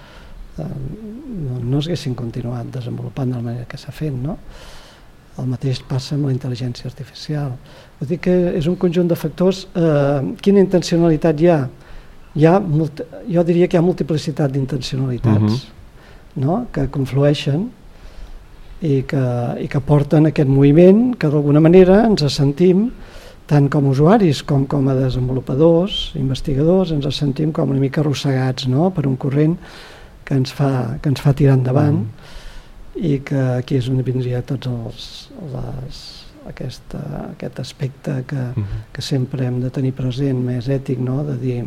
eh, 0.59 0.69
no, 0.69 1.61
no 1.61 1.81
es 1.81 1.89
haguessin 1.89 2.17
continuat 2.17 2.73
desenvolupant 2.77 3.33
de 3.33 3.41
la 3.41 3.49
manera 3.51 3.69
que 3.69 3.81
s'ha 3.81 3.93
fet. 3.93 4.13
No? 4.13 4.37
El 5.41 5.49
mateix 5.51 5.81
passa 5.89 6.15
amb 6.15 6.29
la 6.29 6.35
intel·ligència 6.35 6.87
artificial. 6.91 7.57
Vull 8.01 8.11
dir 8.11 8.19
que 8.23 8.35
és 8.59 8.67
un 8.71 8.77
conjunt 8.81 9.09
de 9.11 9.17
factors. 9.19 9.65
Eh, 9.75 10.35
quina 10.43 10.63
intencionalitat 10.63 11.41
hi 11.41 11.49
ha? 11.53 11.61
Hi 12.35 12.47
ha 12.51 12.59
molt, 12.59 13.05
jo 13.31 13.45
diria 13.47 13.69
que 13.69 13.77
hi 13.77 13.81
ha 13.81 13.87
multiplicitat 13.87 14.53
d'intencionalitats 14.53 15.37
uh 15.37 15.41
mhm. 15.41 15.55
-huh. 15.55 16.45
no? 16.45 16.67
que 16.73 16.89
conflueixen 16.91 17.71
i 18.81 19.03
que, 19.03 19.25
i 19.61 19.69
que 19.69 19.81
porten 19.81 20.27
aquest 20.27 20.49
moviment 20.49 21.17
que 21.17 21.29
d'alguna 21.29 21.61
manera 21.61 22.05
ens 22.07 22.25
sentim 22.35 22.91
tant 23.47 23.69
com 23.71 23.87
a 23.87 23.89
usuaris 23.91 24.43
com 24.43 24.67
com 24.67 24.89
a 24.89 24.95
desenvolupadors, 24.95 26.13
investigadors, 26.17 26.91
ens 26.91 27.17
sentim 27.17 27.53
com 27.53 27.71
una 27.71 27.81
mica 27.81 28.01
arrossegats 28.01 28.67
no? 28.67 28.91
per 28.91 29.07
un 29.07 29.17
corrent 29.17 29.57
que 30.25 30.35
ens 30.35 30.53
fa, 30.53 30.99
que 31.01 31.09
ens 31.09 31.21
fa 31.21 31.33
tirar 31.33 31.55
endavant 31.55 31.99
uh 31.99 32.01
-huh 32.01 32.43
i 32.95 33.19
que 33.27 33.41
aquí 33.59 33.79
és 33.79 33.89
on 33.91 34.03
vindria 34.07 34.43
tots 34.47 34.71
els, 34.71 35.07
les, 35.53 36.01
aquesta, 36.49 37.01
aquest 37.31 37.61
aspecte 37.61 38.25
que, 38.27 38.37
mhm. 38.37 38.63
-huh. 38.63 38.83
que 38.93 39.03
sempre 39.03 39.47
hem 39.47 39.61
de 39.61 39.71
tenir 39.71 39.93
present, 39.93 40.39
més 40.39 40.69
ètic, 40.69 40.99
no? 40.99 41.25
de 41.25 41.37
dir, 41.37 41.65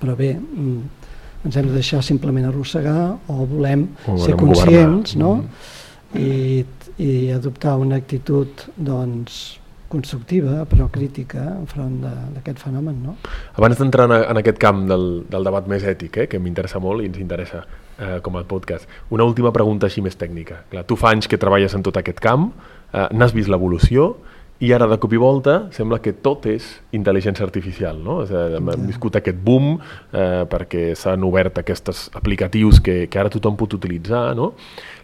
però 0.00 0.16
bé, 0.16 0.34
mm, 0.34 0.80
ens 1.44 1.56
hem 1.56 1.66
de 1.66 1.72
deixar 1.72 2.02
simplement 2.02 2.46
arrossegar 2.46 3.16
o 3.26 3.46
volem 3.46 3.88
o 4.06 4.18
ser 4.18 4.36
conscients 4.36 5.16
no? 5.16 5.32
uh 5.32 5.38
-huh. 5.38 6.20
I, 6.20 6.64
i 6.98 7.30
adoptar 7.30 7.76
una 7.76 7.96
actitud 7.96 8.48
doncs, 8.76 9.58
constructiva 9.92 10.64
però 10.68 10.88
crítica 10.92 11.42
enfront 11.58 12.00
d'aquest 12.34 12.62
fenomen. 12.64 13.02
No? 13.04 13.16
Abans 13.58 13.78
d'entrar 13.80 14.08
en, 14.08 14.30
en 14.32 14.40
aquest 14.40 14.58
camp 14.58 14.86
del, 14.88 15.24
del 15.30 15.44
debat 15.44 15.68
més 15.68 15.84
ètic, 15.84 16.16
eh, 16.16 16.28
que 16.30 16.40
m'interessa 16.42 16.80
molt 16.80 17.04
i 17.04 17.10
ens 17.10 17.18
interessa 17.18 17.64
eh, 17.98 18.20
com 18.24 18.36
a 18.36 18.44
podcast. 18.48 18.88
Una 19.10 19.26
última 19.28 19.52
pregunta 19.52 19.86
així 19.90 20.04
més 20.04 20.16
tècnica. 20.16 20.62
Clar, 20.72 20.86
tu 20.88 20.96
fa 21.00 21.12
anys 21.12 21.28
que 21.28 21.40
treballes 21.40 21.74
en 21.74 21.84
tot 21.84 22.00
aquest 22.00 22.22
camp, 22.24 22.50
eh, 22.92 23.08
n'has 23.12 23.34
vist 23.34 23.50
l'evolució 23.52 24.12
i 24.62 24.70
ara 24.70 24.86
de 24.86 24.96
cop 25.02 25.12
i 25.12 25.18
volta 25.18 25.56
sembla 25.74 25.98
que 26.02 26.12
tot 26.22 26.46
és 26.46 26.68
intel·ligència 26.94 27.42
artificial, 27.42 27.98
no? 27.98 28.20
És 28.22 28.30
a 28.30 28.44
dir, 28.52 28.60
hem 28.60 28.86
viscut 28.86 29.18
aquest 29.18 29.40
boom 29.42 29.72
eh, 29.74 30.44
perquè 30.50 30.92
s'han 30.98 31.24
obert 31.26 31.58
aquests 31.58 32.10
aplicatius 32.18 32.78
que, 32.84 33.06
que 33.10 33.18
ara 33.18 33.32
tothom 33.32 33.58
pot 33.58 33.74
utilitzar, 33.74 34.28
no? 34.38 34.52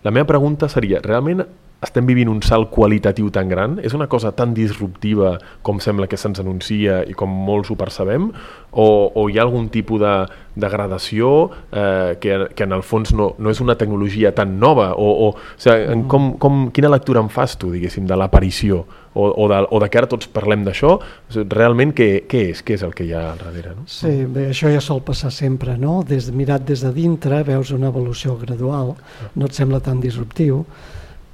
La 0.07 0.15
meva 0.15 0.29
pregunta 0.31 0.71
seria, 0.71 1.03
realment 1.03 1.43
estem 1.85 2.07
vivint 2.09 2.27
un 2.31 2.41
salt 2.43 2.73
qualitatiu 2.75 3.29
tan 3.31 3.49
gran? 3.51 3.77
És 3.87 3.95
una 3.95 4.09
cosa 4.11 4.33
tan 4.35 4.55
disruptiva 4.55 5.37
com 5.63 5.79
sembla 5.79 6.09
que 6.11 6.19
se'ns 6.19 6.41
anuncia 6.43 7.05
i 7.07 7.15
com 7.15 7.31
molts 7.31 7.71
ho 7.71 7.77
percebem? 7.79 8.33
O, 8.73 8.87
o 9.15 9.29
hi 9.31 9.39
ha 9.39 9.45
algun 9.47 9.69
tipus 9.71 10.03
de 10.03 10.15
degradació 10.59 11.51
eh, 11.71 12.19
que, 12.19 12.49
que 12.59 12.67
en 12.67 12.75
el 12.75 12.83
fons 12.83 13.15
no, 13.15 13.31
no 13.39 13.55
és 13.55 13.63
una 13.63 13.79
tecnologia 13.79 14.35
tan 14.35 14.59
nova? 14.59 14.91
O, 14.99 15.07
o, 15.07 15.31
o 15.31 15.61
sigui, 15.63 15.87
en 15.95 16.09
com, 16.11 16.33
com, 16.43 16.67
quina 16.75 16.91
lectura 16.91 17.23
en 17.23 17.31
fas 17.31 17.55
tu, 17.61 17.71
diguéssim, 17.71 18.11
de 18.11 18.19
l'aparició? 18.19 18.83
O, 19.15 19.31
o, 19.31 19.47
de, 19.51 19.63
o 19.71 19.79
de 19.83 19.87
que 19.91 20.03
ara 20.03 20.11
tots 20.11 20.29
parlem 20.35 20.67
d'això? 20.67 20.97
Realment 21.39 21.95
què, 21.95 22.11
què 22.31 22.43
és? 22.51 22.67
Què 22.67 22.75
és 22.75 22.85
el 22.87 22.93
que 22.95 23.07
hi 23.07 23.15
ha 23.15 23.25
al 23.33 23.41
darrere? 23.41 23.79
No? 23.79 23.87
Sí, 23.91 24.13
bé, 24.27 24.51
això 24.51 24.71
ja 24.75 24.83
sol 24.83 25.05
passar 25.07 25.31
sempre, 25.35 25.79
no? 25.79 26.01
Des, 26.07 26.33
mirat 26.35 26.67
des 26.67 26.83
de 26.83 26.91
dintre 26.95 27.45
veus 27.47 27.71
una 27.75 27.91
evolució 27.95 28.35
gradual, 28.39 28.97
no 29.39 29.47
et 29.47 29.59
sembla 29.59 29.81
tan 29.83 30.03
disruptiu, 30.03 30.65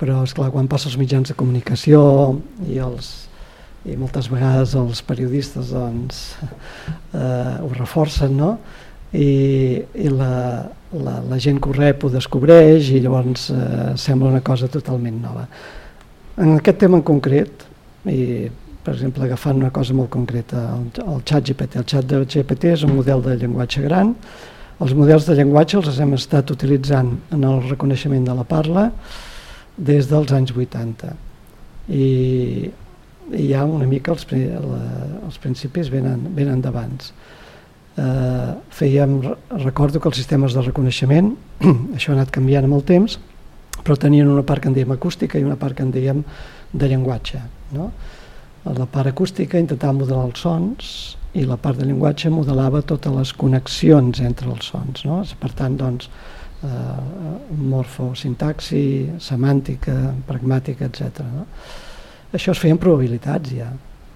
però 0.00 0.22
és 0.26 0.34
clar 0.34 0.50
quan 0.54 0.68
passa 0.70 0.90
els 0.90 0.98
mitjans 0.98 1.30
de 1.30 1.38
comunicació 1.38 2.00
i 2.66 2.80
els 2.82 3.12
i 3.84 3.98
moltes 4.00 4.30
vegades 4.32 4.72
els 4.80 5.02
periodistes 5.04 5.74
doncs, 5.74 6.20
eh, 7.12 7.56
ho 7.60 7.70
reforcen 7.76 8.32
no? 8.38 8.54
i, 9.12 9.76
i 9.76 10.08
la, 10.08 10.64
la, 10.96 11.18
la 11.28 11.38
gent 11.38 11.60
que 11.60 11.68
ho 11.70 11.76
rep 11.76 12.06
ho 12.06 12.10
descobreix 12.12 12.88
i 12.94 13.02
llavors 13.04 13.50
eh, 13.52 13.92
sembla 14.00 14.32
una 14.32 14.42
cosa 14.44 14.70
totalment 14.72 15.20
nova. 15.22 15.44
En 16.40 16.56
aquest 16.56 16.80
tema 16.80 16.98
en 16.98 17.04
concret, 17.06 17.66
i 18.10 18.48
per 18.84 18.96
exemple 18.96 19.24
agafant 19.24 19.60
una 19.60 19.70
cosa 19.72 19.94
molt 19.96 20.10
concreta, 20.12 20.64
el, 20.78 20.88
el 21.04 21.20
xat 21.28 21.52
GPT. 21.52 21.78
El 21.80 21.86
xat 21.92 22.16
GPT 22.32 22.72
és 22.72 22.88
un 22.88 22.96
model 22.96 23.22
de 23.24 23.36
llenguatge 23.44 23.84
gran, 23.84 24.14
els 24.82 24.96
models 24.96 25.28
de 25.28 25.36
llenguatge 25.38 25.78
els 25.78 26.00
hem 26.02 26.16
estat 26.16 26.50
utilitzant 26.50 27.12
en 27.36 27.46
el 27.46 27.62
reconeixement 27.68 28.26
de 28.26 28.34
la 28.34 28.48
parla, 28.48 28.88
des 29.76 30.09
dels 30.11 30.33
anys 30.33 30.54
80 30.54 31.14
i, 31.88 32.09
i 33.35 33.47
ja 33.50 33.64
una 33.66 33.87
mica 33.90 34.14
els, 34.14 34.26
la, 34.31 34.83
els 35.26 35.38
principis 35.43 35.90
venen, 35.93 36.28
venen 36.37 36.62
d'abans. 36.64 37.12
Eh, 37.95 38.50
fèiem, 38.75 39.21
recordo 39.62 40.00
que 40.00 40.11
els 40.11 40.19
sistemes 40.19 40.54
de 40.57 40.64
reconeixement, 40.64 41.35
això 41.97 42.12
ha 42.12 42.19
anat 42.19 42.33
canviant 42.35 42.66
amb 42.69 42.78
el 42.78 42.87
temps, 42.88 43.19
però 43.85 43.97
tenien 44.00 44.31
una 44.31 44.45
part 44.47 44.62
que 44.62 44.71
en 44.71 44.76
dèiem 44.76 44.95
acústica 44.95 45.38
i 45.38 45.45
una 45.45 45.59
part 45.61 45.76
que 45.76 45.85
en 45.85 45.93
dèiem 45.95 46.23
de 46.73 46.88
llenguatge. 46.88 47.43
No? 47.76 47.90
La 48.64 48.87
part 48.88 49.11
acústica 49.11 49.61
intentava 49.61 49.93
modelar 49.99 50.25
els 50.31 50.40
sons 50.40 50.95
i 51.37 51.45
la 51.45 51.59
part 51.61 51.76
de 51.76 51.85
llenguatge 51.88 52.31
modelava 52.33 52.81
totes 52.87 53.12
les 53.12 53.33
connexions 53.37 54.23
entre 54.25 54.49
els 54.50 54.71
sons. 54.73 55.04
No? 55.04 55.21
Per 55.40 55.50
tant, 55.59 55.76
doncs, 55.76 56.09
eh, 56.64 57.56
morfosintaxi, 57.71 58.85
semàntica, 59.23 59.97
pragmàtica, 60.28 60.88
etc. 60.90 61.25
No? 61.28 61.47
Això 62.35 62.54
es 62.54 62.61
feia 62.62 62.75
en 62.75 62.80
probabilitats 62.83 63.52
ja, 63.54 63.68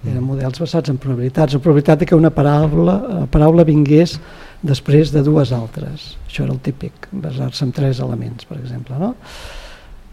eren 0.03 0.21
mm. 0.21 0.27
models 0.27 0.59
basats 0.61 0.91
en 0.91 0.99
probabilitats, 1.01 1.55
la 1.55 1.63
probabilitat 1.63 2.01
de 2.01 2.09
que 2.09 2.17
una 2.17 2.31
paraula, 2.33 2.97
eh, 2.99 3.25
paraula 3.31 3.67
vingués 3.67 4.17
després 4.65 5.13
de 5.15 5.23
dues 5.23 5.53
altres. 5.55 6.15
Això 6.27 6.43
era 6.45 6.55
el 6.55 6.59
típic, 6.63 7.07
basar-se 7.11 7.63
en 7.65 7.71
tres 7.75 8.01
elements, 8.03 8.47
per 8.49 8.59
exemple. 8.59 8.99
No? 8.99 9.13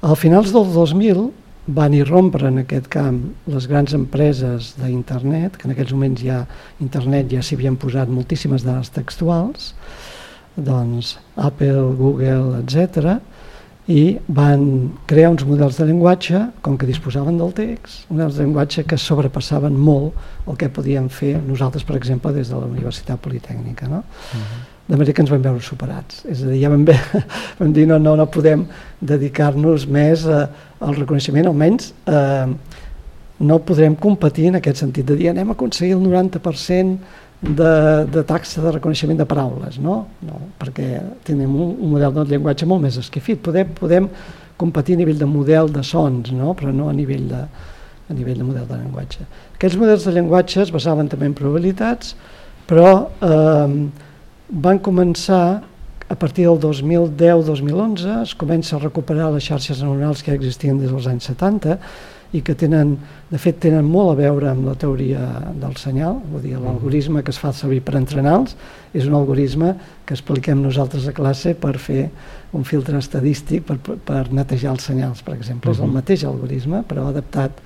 Al 0.06 0.16
finals 0.18 0.52
del 0.54 0.68
2000 0.74 1.26
van 1.66 1.94
irrompre 1.98 2.46
en 2.46 2.60
aquest 2.62 2.86
camp 2.92 3.18
les 3.50 3.66
grans 3.66 3.94
empreses 3.96 4.74
d'internet, 4.78 5.56
que 5.58 5.66
en 5.66 5.74
aquells 5.74 5.94
moments 5.96 6.22
ja 6.22 6.44
internet 6.82 7.32
ja 7.32 7.42
s'hi 7.42 7.58
havien 7.58 7.78
posat 7.80 8.10
moltíssimes 8.12 8.62
dades 8.66 8.92
textuals, 8.94 9.72
doncs, 10.56 11.16
Apple, 11.36 11.94
Google, 11.98 12.60
etc. 12.62 13.18
i 13.86 14.18
van 14.26 14.92
crear 15.06 15.30
uns 15.30 15.44
models 15.46 15.78
de 15.78 15.86
llenguatge, 15.86 16.40
com 16.62 16.78
que 16.78 16.88
disposaven 16.88 17.38
del 17.38 17.52
text, 17.54 18.08
models 18.10 18.38
de 18.38 18.44
llenguatge 18.44 18.86
que 18.88 18.98
sobrepassaven 18.98 19.76
molt 19.78 20.48
el 20.48 20.58
que 20.58 20.70
podíem 20.72 21.06
fer 21.12 21.36
nosaltres, 21.38 21.84
per 21.86 21.96
exemple, 21.96 22.32
des 22.34 22.50
de 22.50 22.58
la 22.58 22.66
Universitat 22.66 23.20
Politècnica. 23.22 23.88
No? 23.88 24.02
Uh 24.02 24.40
-huh. 24.40 24.64
De 24.88 24.96
manera 24.96 25.12
que 25.12 25.22
ens 25.22 25.30
vam 25.30 25.42
veure 25.42 25.60
superats. 25.60 26.24
És 26.24 26.42
a 26.42 26.46
dir, 26.46 26.62
ja 26.62 26.68
vam, 26.68 26.84
ve, 26.84 26.94
vam 27.58 27.72
dir 27.72 27.86
no, 27.86 27.98
no, 27.98 28.16
no 28.16 28.26
podem 28.26 28.66
dedicar-nos 29.00 29.86
més 29.86 30.26
a, 30.26 30.48
al 30.80 30.94
reconeixement, 30.94 31.46
almenys 31.46 31.92
eh, 32.06 32.46
no 33.38 33.58
podrem 33.58 33.94
competir 33.94 34.46
en 34.46 34.56
aquest 34.56 34.80
sentit 34.80 35.06
de 35.06 35.16
dir 35.16 35.28
anem 35.28 35.50
a 35.50 35.52
aconseguir 35.52 35.96
el 35.96 36.04
90% 36.04 36.96
de, 37.42 38.06
de 38.12 38.22
taxa 38.24 38.62
de 38.62 38.72
reconeixement 38.72 39.18
de 39.18 39.26
paraules, 39.28 39.78
no? 39.82 40.06
no 40.24 40.40
perquè 40.60 41.02
tenim 41.26 41.52
un, 41.52 41.76
un 41.76 41.92
model 41.92 42.14
de 42.16 42.26
llenguatge 42.32 42.68
molt 42.68 42.84
més 42.86 42.96
esquifit. 43.00 43.42
Podem, 43.44 43.74
podem 43.76 44.08
competir 44.56 44.96
a 44.96 45.02
nivell 45.02 45.20
de 45.20 45.28
model 45.28 45.70
de 45.72 45.84
sons, 45.84 46.32
no? 46.32 46.54
però 46.56 46.72
no 46.72 46.88
a 46.88 46.96
nivell 46.96 47.28
de, 47.28 47.44
a 48.08 48.16
nivell 48.16 48.40
de 48.40 48.48
model 48.48 48.66
de 48.70 48.80
llenguatge. 48.80 49.28
Aquests 49.56 49.78
models 49.80 50.08
de 50.08 50.16
llenguatge 50.16 50.64
es 50.64 50.72
basaven 50.74 51.12
també 51.12 51.28
en 51.28 51.36
probabilitats, 51.36 52.16
però 52.66 52.90
eh, 53.20 53.78
van 54.66 54.82
començar 54.82 55.44
a 56.06 56.14
partir 56.14 56.46
del 56.46 56.60
2010-2011 56.62 58.20
es 58.22 58.34
comença 58.38 58.76
a 58.76 58.82
recuperar 58.82 59.32
les 59.34 59.46
xarxes 59.48 59.80
neuronals 59.82 60.22
que 60.22 60.34
existien 60.34 60.78
des 60.78 60.92
dels 60.92 61.08
anys 61.10 61.26
70 61.32 61.80
i 62.36 62.42
que 62.44 62.54
tenen, 62.58 62.96
de 63.30 63.38
fet 63.40 63.60
tenen 63.64 63.86
molt 63.88 64.12
a 64.12 64.16
veure 64.18 64.50
amb 64.50 64.66
la 64.68 64.74
teoria 64.78 65.20
del 65.56 65.76
senyal, 65.80 66.18
vull 66.30 66.44
dir, 66.44 66.56
l'algoritme 66.60 67.22
que 67.24 67.32
es 67.32 67.40
fa 67.40 67.52
servir 67.56 67.80
per 67.86 67.96
entrenar-los 67.98 68.56
és 68.96 69.06
un 69.08 69.16
algoritme 69.18 69.74
que 70.06 70.16
expliquem 70.16 70.60
nosaltres 70.62 71.08
a 71.08 71.14
classe 71.16 71.54
per 71.60 71.76
fer 71.82 72.08
un 72.56 72.64
filtre 72.64 72.98
estadístic 73.00 73.66
per, 73.68 73.78
per 73.80 74.26
netejar 74.32 74.74
els 74.74 74.88
senyals, 74.88 75.22
per 75.22 75.34
exemple. 75.36 75.70
Uh 75.70 75.76
-huh. 75.76 75.80
És 75.80 75.88
el 75.88 75.94
mateix 75.94 76.24
algoritme, 76.24 76.82
però 76.88 77.08
adaptat 77.08 77.62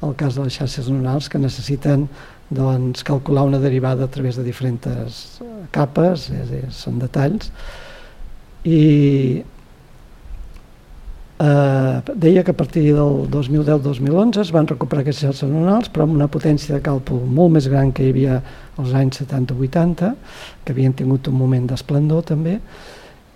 al 0.00 0.14
cas 0.16 0.34
de 0.34 0.44
les 0.44 0.52
xarxes 0.52 0.88
neuronals 0.88 1.28
que 1.28 1.38
necessiten 1.38 2.08
doncs, 2.50 3.02
calcular 3.02 3.44
una 3.44 3.58
derivada 3.58 4.04
a 4.04 4.08
través 4.08 4.36
de 4.36 4.44
diferents 4.44 5.40
capes, 5.70 6.30
és, 6.30 6.50
és, 6.50 6.74
són 6.74 6.98
detalls, 6.98 7.50
i 8.64 9.42
eh, 11.38 12.02
deia 12.14 12.44
que 12.44 12.50
a 12.50 12.56
partir 12.56 12.94
del 12.94 13.26
2010-2011 13.30 14.40
es 14.40 14.52
van 14.52 14.66
recuperar 14.66 15.02
aquestes 15.02 15.26
xarxes 15.26 15.50
neuronals 15.50 15.90
però 15.90 16.06
amb 16.06 16.14
una 16.14 16.28
potència 16.30 16.76
de 16.76 16.82
càlcul 16.84 17.24
molt 17.26 17.56
més 17.56 17.68
gran 17.70 17.92
que 17.92 18.04
hi 18.04 18.12
havia 18.14 18.40
als 18.78 18.94
anys 18.94 19.22
70-80 19.22 20.14
que 20.64 20.72
havien 20.74 20.94
tingut 20.94 21.28
un 21.28 21.38
moment 21.38 21.66
d'esplendor 21.70 22.22
també 22.30 22.60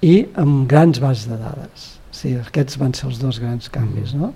i 0.02 0.28
amb 0.38 0.68
grans 0.70 1.00
bases 1.02 1.26
de 1.30 1.40
dades 1.40 1.90
o 1.98 2.14
sigui, 2.14 2.38
aquests 2.38 2.78
van 2.78 2.94
ser 2.94 3.08
els 3.10 3.18
dos 3.18 3.42
grans 3.42 3.68
canvis 3.68 4.14
no? 4.14 4.32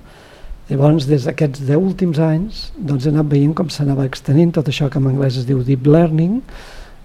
llavors 0.69 1.07
des 1.07 1.27
d'aquests 1.29 1.63
10 1.69 1.79
últims 1.79 2.19
anys 2.19 2.69
doncs 2.77 3.07
he 3.07 3.15
anat 3.15 3.31
veient 3.31 3.55
com 3.55 3.71
s'anava 3.71 4.07
extenint 4.11 4.55
tot 4.59 4.69
això 4.69 4.91
que 4.91 4.99
en 4.99 5.11
anglès 5.15 5.39
es 5.39 5.47
diu 5.47 5.63
deep 5.63 5.87
learning 5.87 6.41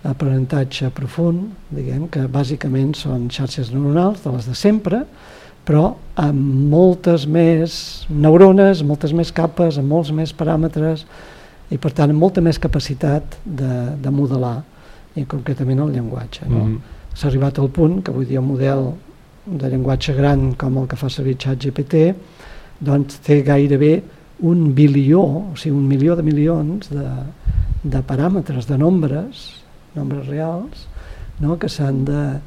aprenentatge 0.08 0.90
profund 0.96 1.52
diguem 1.74 2.08
que 2.10 2.26
bàsicament 2.32 2.94
són 2.96 3.30
xarxes 3.34 3.74
neuronals 3.74 4.24
de 4.24 4.34
les 4.34 4.48
de 4.50 4.56
sempre 4.56 5.06
però 5.68 5.90
amb 6.16 6.70
moltes 6.72 7.26
més 7.28 7.74
neurones, 8.08 8.84
moltes 8.88 9.12
més 9.14 9.34
capes, 9.36 9.78
amb 9.78 9.92
molts 9.92 10.14
més 10.16 10.32
paràmetres 10.34 11.04
i 11.70 11.78
per 11.78 11.92
tant 11.92 12.14
amb 12.14 12.24
molta 12.24 12.42
més 12.42 12.60
capacitat 12.64 13.36
de, 13.44 13.74
de 14.00 14.14
modelar 14.14 14.62
i 15.20 15.26
concretament 15.28 15.82
el 15.84 15.92
llenguatge. 15.98 16.48
No? 16.48 16.64
Mm 16.64 16.74
-hmm. 16.74 16.80
S'ha 17.14 17.28
arribat 17.28 17.60
al 17.60 17.70
punt 17.70 18.04
que 18.04 18.12
avui 18.12 18.26
dia 18.26 18.40
un 18.40 18.48
model 18.48 18.94
de 19.46 19.70
llenguatge 19.70 20.14
gran 20.14 20.54
com 20.56 20.78
el 20.78 20.88
que 20.88 20.96
fa 20.96 21.10
servir 21.10 21.38
ChatGPT 21.38 22.16
doncs 22.80 23.20
té 23.20 23.42
gairebé 23.42 24.04
un 24.40 24.74
bilió, 24.76 25.22
o 25.52 25.56
sigui 25.56 25.76
un 25.76 25.88
milió 25.88 26.16
de 26.16 26.24
milions 26.24 26.90
de, 26.90 27.06
de 27.84 28.02
paràmetres, 28.02 28.68
de 28.68 28.78
nombres, 28.78 29.64
nombres 29.96 30.28
reals, 30.28 30.88
no? 31.40 31.58
que 31.58 31.70
s'han 31.70 32.06
de, 32.06 32.40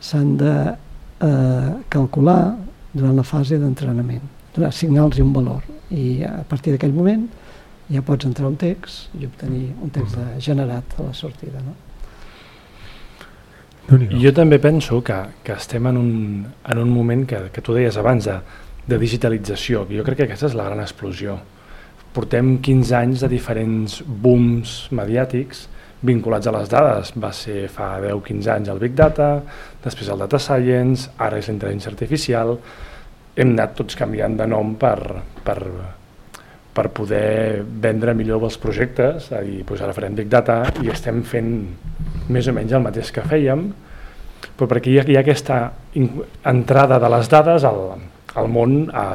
s'han 0.00 0.36
de 0.36 0.74
eh, 1.20 1.70
calcular 1.88 2.56
durant 2.92 3.16
la 3.16 3.26
fase 3.26 3.58
d'entrenament, 3.58 4.22
assignar-los 4.54 5.18
un 5.18 5.32
valor 5.34 5.62
i 5.90 6.22
a 6.24 6.44
partir 6.48 6.72
d'aquell 6.72 6.94
moment 6.94 7.26
ja 7.90 8.02
pots 8.02 8.24
entrar 8.24 8.48
un 8.48 8.56
text 8.56 9.14
i 9.18 9.26
obtenir 9.26 9.72
un 9.82 9.90
text 9.92 10.16
de, 10.16 10.26
generat 10.40 10.94
a 10.98 11.08
la 11.08 11.14
sortida. 11.14 11.60
No? 11.60 11.74
Jo 14.22 14.32
també 14.32 14.58
penso 14.62 15.02
que, 15.04 15.16
que 15.44 15.52
estem 15.52 15.86
en 15.90 15.98
un, 16.00 16.12
en 16.72 16.78
un 16.80 16.88
moment 16.90 17.26
que, 17.28 17.50
que 17.52 17.60
tu 17.60 17.74
deies 17.76 17.98
abans 18.00 18.24
de, 18.24 18.38
de 18.88 18.98
digitalització, 18.98 19.84
que 19.88 19.98
jo 19.98 20.06
crec 20.06 20.22
que 20.22 20.28
aquesta 20.30 20.48
és 20.48 20.56
la 20.56 20.70
gran 20.70 20.80
explosió. 20.80 21.36
Portem 22.14 22.56
15 22.64 22.96
anys 22.96 23.24
de 23.24 23.28
diferents 23.28 23.98
booms 24.06 24.86
mediàtics 24.94 25.66
vinculats 26.04 26.46
a 26.46 26.54
les 26.54 26.70
dades. 26.70 27.12
Va 27.20 27.32
ser 27.34 27.66
fa 27.72 27.94
10-15 28.02 28.52
anys 28.54 28.72
el 28.72 28.80
Big 28.82 28.94
Data, 28.98 29.28
després 29.84 30.10
el 30.12 30.24
Data 30.24 30.40
Science, 30.40 31.10
ara 31.18 31.40
és 31.40 31.48
la 31.48 31.56
intel·ligència 31.56 31.92
artificial. 31.92 32.56
Hem 33.34 33.54
anat 33.56 33.74
tots 33.78 33.98
canviant 33.98 34.36
de 34.38 34.46
nom 34.50 34.74
per, 34.80 34.98
per, 35.46 35.58
per 36.76 36.86
poder 36.94 37.62
vendre 37.64 38.14
millor 38.14 38.44
els 38.50 38.58
projectes, 38.62 39.30
a 39.32 39.42
dir, 39.46 39.62
doncs 39.66 39.82
ara 39.82 39.96
farem 39.96 40.18
Big 40.18 40.30
Data 40.30 40.60
i 40.84 40.92
estem 40.92 41.24
fent 41.26 41.54
més 42.28 42.48
o 42.48 42.54
menys 42.56 42.76
el 42.76 42.84
mateix 42.84 43.10
que 43.14 43.24
fèiem, 43.26 43.66
però 44.54 44.68
perquè 44.70 44.92
hi 44.92 45.00
ha, 45.00 45.08
hi 45.08 45.16
ha 45.16 45.24
aquesta 45.24 45.58
entrada 46.52 47.00
de 47.02 47.10
les 47.16 47.32
dades 47.32 47.66
al, 47.66 47.82
al 48.38 48.48
món 48.52 48.84
a, 48.92 49.08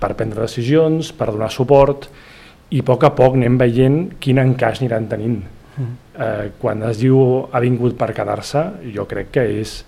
per 0.00 0.14
prendre 0.18 0.42
decisions, 0.42 1.12
per 1.14 1.30
donar 1.30 1.52
suport, 1.52 2.08
i 2.70 2.80
a 2.80 2.86
poc 2.86 3.04
a 3.04 3.14
poc 3.14 3.34
anem 3.36 3.56
veient 3.58 4.02
quin 4.22 4.38
encaix 4.40 4.80
aniran 4.80 5.08
tenint 5.10 5.40
eh, 5.78 6.50
quan 6.58 6.82
es 6.88 6.98
diu 7.00 7.20
ha 7.52 7.60
vingut 7.60 7.96
per 7.98 8.12
quedar-se, 8.16 8.64
jo 8.94 9.06
crec 9.08 9.30
que 9.36 9.46
és 9.60 9.80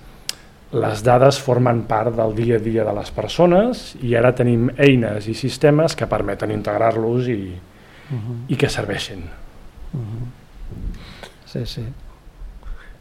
les 0.73 1.03
dades 1.05 1.39
formen 1.43 1.83
part 1.89 2.15
del 2.17 2.35
dia 2.35 2.57
a 2.57 2.62
dia 2.62 2.85
de 2.85 2.95
les 2.97 3.11
persones 3.12 3.93
i 4.01 4.15
ara 4.17 4.33
tenim 4.33 4.71
eines 4.79 5.29
i 5.29 5.35
sistemes 5.37 5.97
que 5.97 6.09
permeten 6.09 6.51
integrar-los 6.51 7.29
i, 7.29 7.53
uh 7.53 8.17
-huh. 8.17 8.37
i 8.49 8.57
que 8.57 8.69
serveixin. 8.69 9.25
Uh 9.93 10.01
-huh. 10.01 10.27
Sí, 11.45 11.67
sí. 11.67 11.85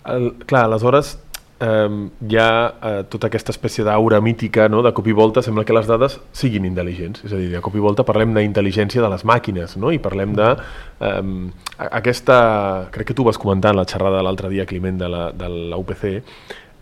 El, 0.06 0.34
clar, 0.46 0.66
aleshores 0.66 1.18
eh, 1.62 1.90
hi 2.28 2.38
ha 2.38 2.52
eh, 2.90 3.04
tota 3.12 3.30
aquesta 3.30 3.54
espècie 3.54 3.86
d'aura 3.88 4.22
mítica 4.22 4.68
no? 4.70 4.82
de 4.86 4.94
cop 4.98 5.08
i 5.08 5.16
volta 5.18 5.44
sembla 5.46 5.66
que 5.68 5.76
les 5.78 5.90
dades 5.90 6.18
siguin 6.36 6.66
intel·ligents 6.70 7.26
és 7.28 7.34
a 7.34 7.40
dir, 7.40 7.52
de 7.54 7.62
cop 7.64 7.78
i 7.78 7.84
volta 7.84 8.06
parlem 8.08 8.34
d'intel·ligència 8.38 9.04
de 9.04 9.12
les 9.14 9.26
màquines 9.28 9.78
no? 9.78 9.94
i 9.94 10.02
parlem 10.02 10.36
de 10.38 10.50
eh, 10.56 11.22
aquesta, 11.92 12.40
crec 12.92 13.12
que 13.12 13.18
tu 13.18 13.28
vas 13.28 13.40
comentar 13.42 13.76
en 13.76 13.82
la 13.82 13.88
xerrada 13.88 14.24
l'altre 14.26 14.50
dia 14.50 14.66
Climent 14.66 15.00
de 15.00 15.08
la, 15.10 15.30
de 15.36 15.48
la 15.72 15.80
UPC 15.82 16.22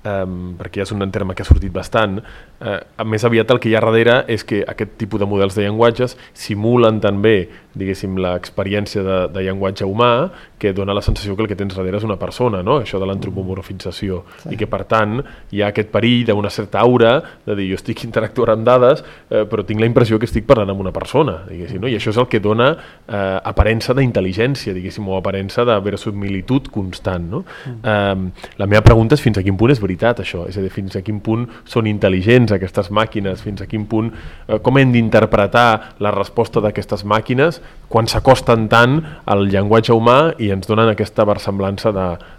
um, 0.03 0.53
perquè 0.59 0.81
ja 0.81 0.87
és 0.87 0.93
un 0.95 1.03
terme 1.11 1.35
que 1.35 1.43
ha 1.43 1.47
sortit 1.47 1.73
bastant, 1.73 2.19
uh, 2.19 2.79
més 3.07 3.25
aviat 3.27 3.51
el 3.51 3.61
que 3.61 3.71
hi 3.71 3.75
ha 3.77 3.83
darrere 3.83 4.21
és 4.31 4.45
que 4.47 4.61
aquest 4.67 4.95
tipus 5.01 5.21
de 5.21 5.27
models 5.29 5.57
de 5.57 5.65
llenguatges 5.65 6.15
simulen 6.33 7.01
també, 7.03 7.49
diguéssim, 7.77 8.17
l'experiència 8.17 9.03
de, 9.05 9.17
de 9.33 9.43
llenguatge 9.45 9.85
humà, 9.85 10.29
que 10.59 10.73
dona 10.75 10.93
la 10.93 11.03
sensació 11.05 11.35
que 11.37 11.45
el 11.45 11.49
que 11.51 11.57
tens 11.59 11.75
darrere 11.77 11.99
és 12.01 12.05
una 12.05 12.17
persona, 12.19 12.63
no? 12.65 12.79
això 12.83 12.99
de 12.99 13.07
l'antropomorfització, 13.07 14.23
sí. 14.41 14.53
i 14.53 14.59
que 14.59 14.67
per 14.69 14.83
tant 14.89 15.19
hi 15.53 15.61
ha 15.61 15.69
aquest 15.71 15.91
perill 15.93 16.25
d'una 16.27 16.51
certa 16.51 16.81
aura 16.81 17.13
de 17.45 17.55
dir 17.59 17.69
jo 17.71 17.79
estic 17.79 18.03
interactuant 18.07 18.55
amb 18.57 18.67
dades, 18.67 19.03
eh, 19.29 19.45
però 19.49 19.63
tinc 19.65 19.81
la 19.83 19.89
impressió 19.89 20.19
que 20.19 20.27
estic 20.27 20.47
parlant 20.49 20.73
amb 20.73 20.83
una 20.83 20.93
persona, 20.95 21.43
diguéssim, 21.49 21.81
no? 21.83 21.91
i 21.91 21.95
això 21.99 22.11
és 22.13 22.19
el 22.19 22.27
que 22.31 22.41
dona 22.43 22.71
eh, 22.73 23.37
aparença 23.53 23.95
d'intel·ligència, 23.97 24.73
diguéssim, 24.75 25.07
o 25.07 25.19
aparença 25.19 25.65
de 25.67 25.77
verosimilitud 25.85 26.71
constant. 26.73 27.29
No? 27.29 27.43
Mm. 27.69 27.79
Eh, 27.85 28.51
la 28.59 28.69
meva 28.69 28.83
pregunta 28.85 29.15
és 29.15 29.23
fins 29.23 29.37
a 29.39 29.45
quin 29.45 29.57
punt 29.59 29.75
és 29.75 29.81
veritat 29.81 30.23
això, 30.25 30.47
és 30.49 30.57
a 30.57 30.65
dir, 30.65 30.73
fins 30.73 30.97
a 30.97 31.03
quin 31.05 31.21
punt 31.23 31.45
són 31.69 31.87
intel·ligents 31.89 32.51
aquestes 32.55 32.89
màquines, 32.95 33.43
fins 33.45 33.61
a 33.61 33.69
quin 33.69 33.85
punt, 33.89 34.11
eh, 34.47 34.59
com 34.65 34.81
hem 34.81 34.91
d'interpretar 34.95 35.95
la 36.03 36.11
resposta 36.15 36.63
d'aquestes 36.63 37.05
màquines 37.07 37.58
quan 37.89 38.07
s'acosten 38.07 38.67
tant 38.69 38.99
al 39.25 39.47
llenguatge 39.49 39.93
humà 39.95 40.35
i 40.37 40.51
ens 40.53 40.69
donen 40.69 40.91
aquesta 40.91 41.25
versemblança 41.25 41.91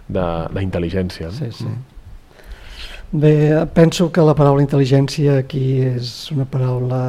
d'intel·ligència. 0.07 1.31
Sí, 1.35 1.51
sí. 1.51 1.71
Bé, 3.11 3.33
penso 3.75 4.07
que 4.15 4.23
la 4.23 4.35
paraula 4.37 4.63
intel·ligència 4.63 5.41
aquí 5.41 5.81
és 5.83 6.31
una 6.31 6.47
paraula 6.47 7.01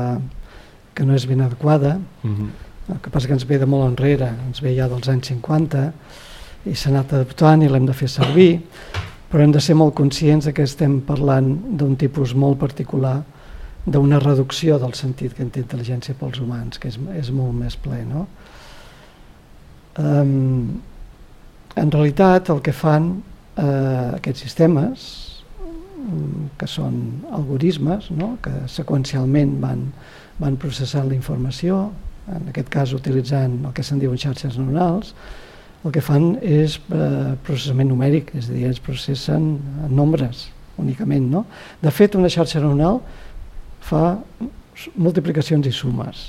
que 0.92 1.06
no 1.06 1.14
és 1.14 1.26
ben 1.30 1.40
adequada, 1.40 1.98
uh 2.22 2.28
mhm. 2.28 2.34
-huh. 2.42 2.94
el 2.94 3.00
que 3.00 3.10
passa 3.10 3.26
que 3.28 3.34
ens 3.34 3.46
ve 3.46 3.58
de 3.58 3.66
molt 3.66 3.86
enrere, 3.86 4.32
ens 4.46 4.60
ve 4.60 4.74
ja 4.76 4.88
dels 4.88 5.08
anys 5.08 5.28
50 5.28 5.92
i 6.66 6.74
s'ha 6.74 6.90
anat 6.90 7.12
adaptant 7.12 7.62
i 7.62 7.68
l'hem 7.68 7.86
de 7.86 7.92
fer 7.92 8.08
servir, 8.08 8.60
però 9.30 9.40
hem 9.42 9.52
de 9.52 9.60
ser 9.60 9.74
molt 9.74 9.94
conscients 9.94 10.48
que 10.52 10.62
estem 10.62 11.00
parlant 11.00 11.56
d'un 11.78 11.96
tipus 11.96 12.34
molt 12.34 12.58
particular 12.58 13.22
d'una 13.84 14.20
reducció 14.22 14.78
del 14.78 14.94
sentit 14.94 15.34
que 15.34 15.46
té 15.50 15.62
intel·ligència 15.62 16.14
pels 16.18 16.38
humans, 16.42 16.78
que 16.78 16.90
és, 16.92 16.98
és 17.18 17.32
molt 17.34 17.56
més 17.58 17.76
ple. 17.76 18.02
No? 18.06 18.26
Um, 19.98 20.80
en 21.76 21.90
realitat 21.90 22.50
el 22.52 22.62
que 22.62 22.74
fan 22.76 23.10
uh, 23.18 24.14
aquests 24.18 24.46
sistemes, 24.46 25.10
que 26.58 26.66
són 26.66 26.96
algoritmes, 27.30 28.10
no? 28.14 28.36
que 28.42 28.52
seqüencialment 28.70 29.58
van, 29.62 29.86
van 30.42 30.58
processant 30.60 31.08
la 31.08 31.16
informació, 31.16 31.84
en 32.32 32.50
aquest 32.50 32.70
cas 32.72 32.92
utilitzant 32.94 33.60
el 33.66 33.74
que 33.76 33.84
se'n 33.86 34.00
diuen 34.02 34.18
xarxes 34.18 34.58
neuronals, 34.58 35.14
el 35.82 35.94
que 35.94 36.02
fan 36.04 36.36
és 36.46 36.76
eh, 36.94 37.32
processament 37.42 37.90
numèric, 37.90 38.30
és 38.38 38.46
a 38.46 38.54
dir, 38.54 38.68
es 38.70 38.78
processen 38.82 39.56
nombres 39.90 40.46
únicament. 40.78 41.26
No? 41.32 41.44
De 41.82 41.90
fet, 41.90 42.14
una 42.18 42.30
xarxa 42.30 42.62
neuronal 42.62 43.00
fa 43.82 44.04
multiplicacions 44.96 45.66
i 45.68 45.74
sumes 45.74 46.22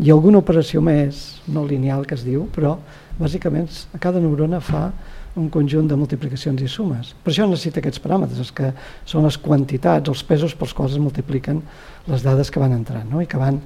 i 0.00 0.10
alguna 0.12 0.40
operació 0.40 0.80
més 0.84 1.40
no 1.50 1.64
lineal 1.66 2.06
que 2.08 2.16
es 2.16 2.24
diu, 2.24 2.46
però 2.54 2.76
bàsicament 3.18 3.68
cada 4.00 4.20
neurona 4.22 4.60
fa 4.64 4.88
un 5.38 5.48
conjunt 5.52 5.86
de 5.90 5.96
multiplicacions 5.98 6.62
i 6.64 6.68
sumes. 6.68 7.12
Per 7.22 7.30
això 7.30 7.46
necessita 7.46 7.78
aquests 7.78 8.02
paràmetres, 8.02 8.50
que 8.54 8.72
són 9.06 9.26
les 9.26 9.38
quantitats, 9.38 10.10
els 10.10 10.24
pesos 10.26 10.56
pels 10.58 10.74
quals 10.74 10.96
es 10.96 11.02
multipliquen 11.02 11.60
les 12.10 12.24
dades 12.24 12.50
que 12.50 12.62
van 12.62 12.74
entrant 12.74 13.06
no? 13.12 13.20
i 13.22 13.28
que 13.30 13.38
van, 13.38 13.60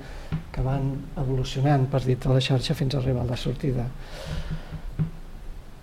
que 0.53 0.65
van 0.65 0.91
evolucionant 1.23 1.87
per 1.91 2.03
dit 2.05 2.21
de 2.21 2.35
la 2.35 2.43
xarxa 2.45 2.77
fins 2.77 2.95
a 2.97 3.01
arribar 3.01 3.25
a 3.25 3.31
la 3.31 3.41
sortida. 3.41 3.87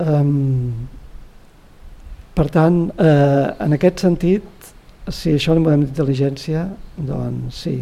Um, 0.02 0.86
per 2.32 2.46
tant, 2.48 2.78
eh, 2.96 3.48
en 3.60 3.76
aquest 3.76 4.00
sentit, 4.06 4.46
si 5.10 5.34
això 5.34 5.54
li 5.54 5.62
podem 5.64 5.86
d'intel·ligència, 5.86 6.66
doncs 6.96 7.62
sí, 7.64 7.76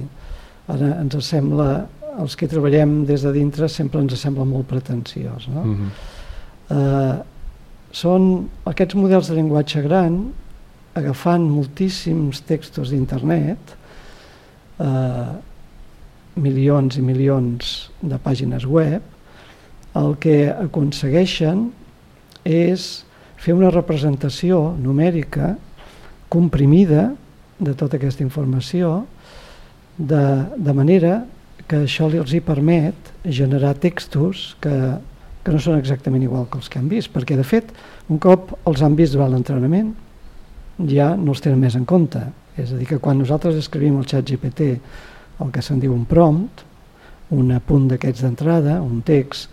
ara 0.70 0.94
ens 1.00 1.16
sembla, 1.26 1.86
els 2.20 2.36
que 2.36 2.48
treballem 2.50 3.04
des 3.08 3.24
de 3.26 3.32
dintre 3.34 3.68
sempre 3.68 4.00
ens 4.00 4.16
sembla 4.18 4.46
molt 4.48 4.68
pretensiós. 4.70 5.48
No? 5.48 5.60
Uh 5.60 5.76
-huh. 5.76 5.90
eh, 6.76 7.22
són 7.92 8.48
aquests 8.64 8.94
models 8.94 9.28
de 9.28 9.34
llenguatge 9.34 9.82
gran, 9.82 10.32
agafant 10.94 11.48
moltíssims 11.50 12.40
textos 12.40 12.90
d'internet, 12.90 13.58
eh, 14.78 15.32
milions 16.34 16.96
i 16.96 17.02
milions 17.02 17.90
de 18.00 18.18
pàgines 18.18 18.66
web, 18.66 19.02
el 19.94 20.16
que 20.22 20.50
aconsegueixen 20.50 21.72
és 22.44 23.04
fer 23.40 23.54
una 23.56 23.70
representació 23.70 24.76
numèrica 24.78 25.56
comprimida 26.32 27.10
de 27.60 27.74
tota 27.76 27.98
aquesta 27.98 28.24
informació 28.24 29.04
de, 29.98 30.24
de 30.56 30.72
manera 30.72 31.20
que 31.68 31.84
això 31.84 32.08
els 32.08 32.32
hi 32.34 32.40
permet 32.42 33.10
generar 33.24 33.76
textos 33.78 34.54
que, 34.62 34.74
que 35.44 35.52
no 35.54 35.60
són 35.62 35.78
exactament 35.78 36.24
igual 36.24 36.48
que 36.50 36.58
els 36.58 36.70
que 36.70 36.80
han 36.80 36.88
vist, 36.90 37.12
perquè 37.14 37.36
de 37.38 37.46
fet, 37.46 37.70
un 38.10 38.18
cop 38.18 38.56
els 38.66 38.82
han 38.82 38.96
vist 38.98 39.14
durant 39.14 39.30
l'entrenament, 39.34 39.92
ja 40.90 41.12
no 41.16 41.34
els 41.34 41.44
tenen 41.44 41.60
més 41.60 41.76
en 41.76 41.84
compte. 41.86 42.22
És 42.56 42.72
a 42.72 42.78
dir, 42.78 42.88
que 42.88 42.98
quan 43.02 43.20
nosaltres 43.20 43.58
escrivim 43.60 43.98
el 44.00 44.08
xat 44.08 44.26
GPT 44.26 44.72
el 45.40 45.52
que 45.54 45.62
se'n 45.64 45.80
diu 45.80 45.92
un 45.94 46.06
prompt, 46.08 46.64
un 47.36 47.52
apunt 47.54 47.86
d'aquests 47.92 48.24
d'entrada, 48.24 48.80
un 48.82 49.04
text 49.06 49.50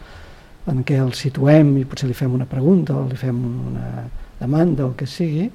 en 0.67 0.81
què 0.87 0.97
el 0.99 1.13
situem 1.15 1.75
i 1.79 1.85
potser 1.87 2.09
li 2.09 2.17
fem 2.17 2.33
una 2.33 2.47
pregunta 2.49 2.97
o 2.97 3.05
li 3.07 3.19
fem 3.19 3.37
una 3.69 4.07
demanda 4.39 4.85
o 4.85 4.91
el 4.91 4.97
que 4.97 5.07
sigui, 5.07 5.47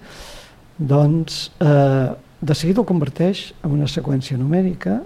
doncs 0.88 1.50
eh, 1.60 2.10
de 2.42 2.54
seguida 2.58 2.82
ho 2.82 2.88
converteix 2.88 3.52
en 3.62 3.74
una 3.76 3.88
seqüència 3.90 4.38
numèrica 4.38 5.00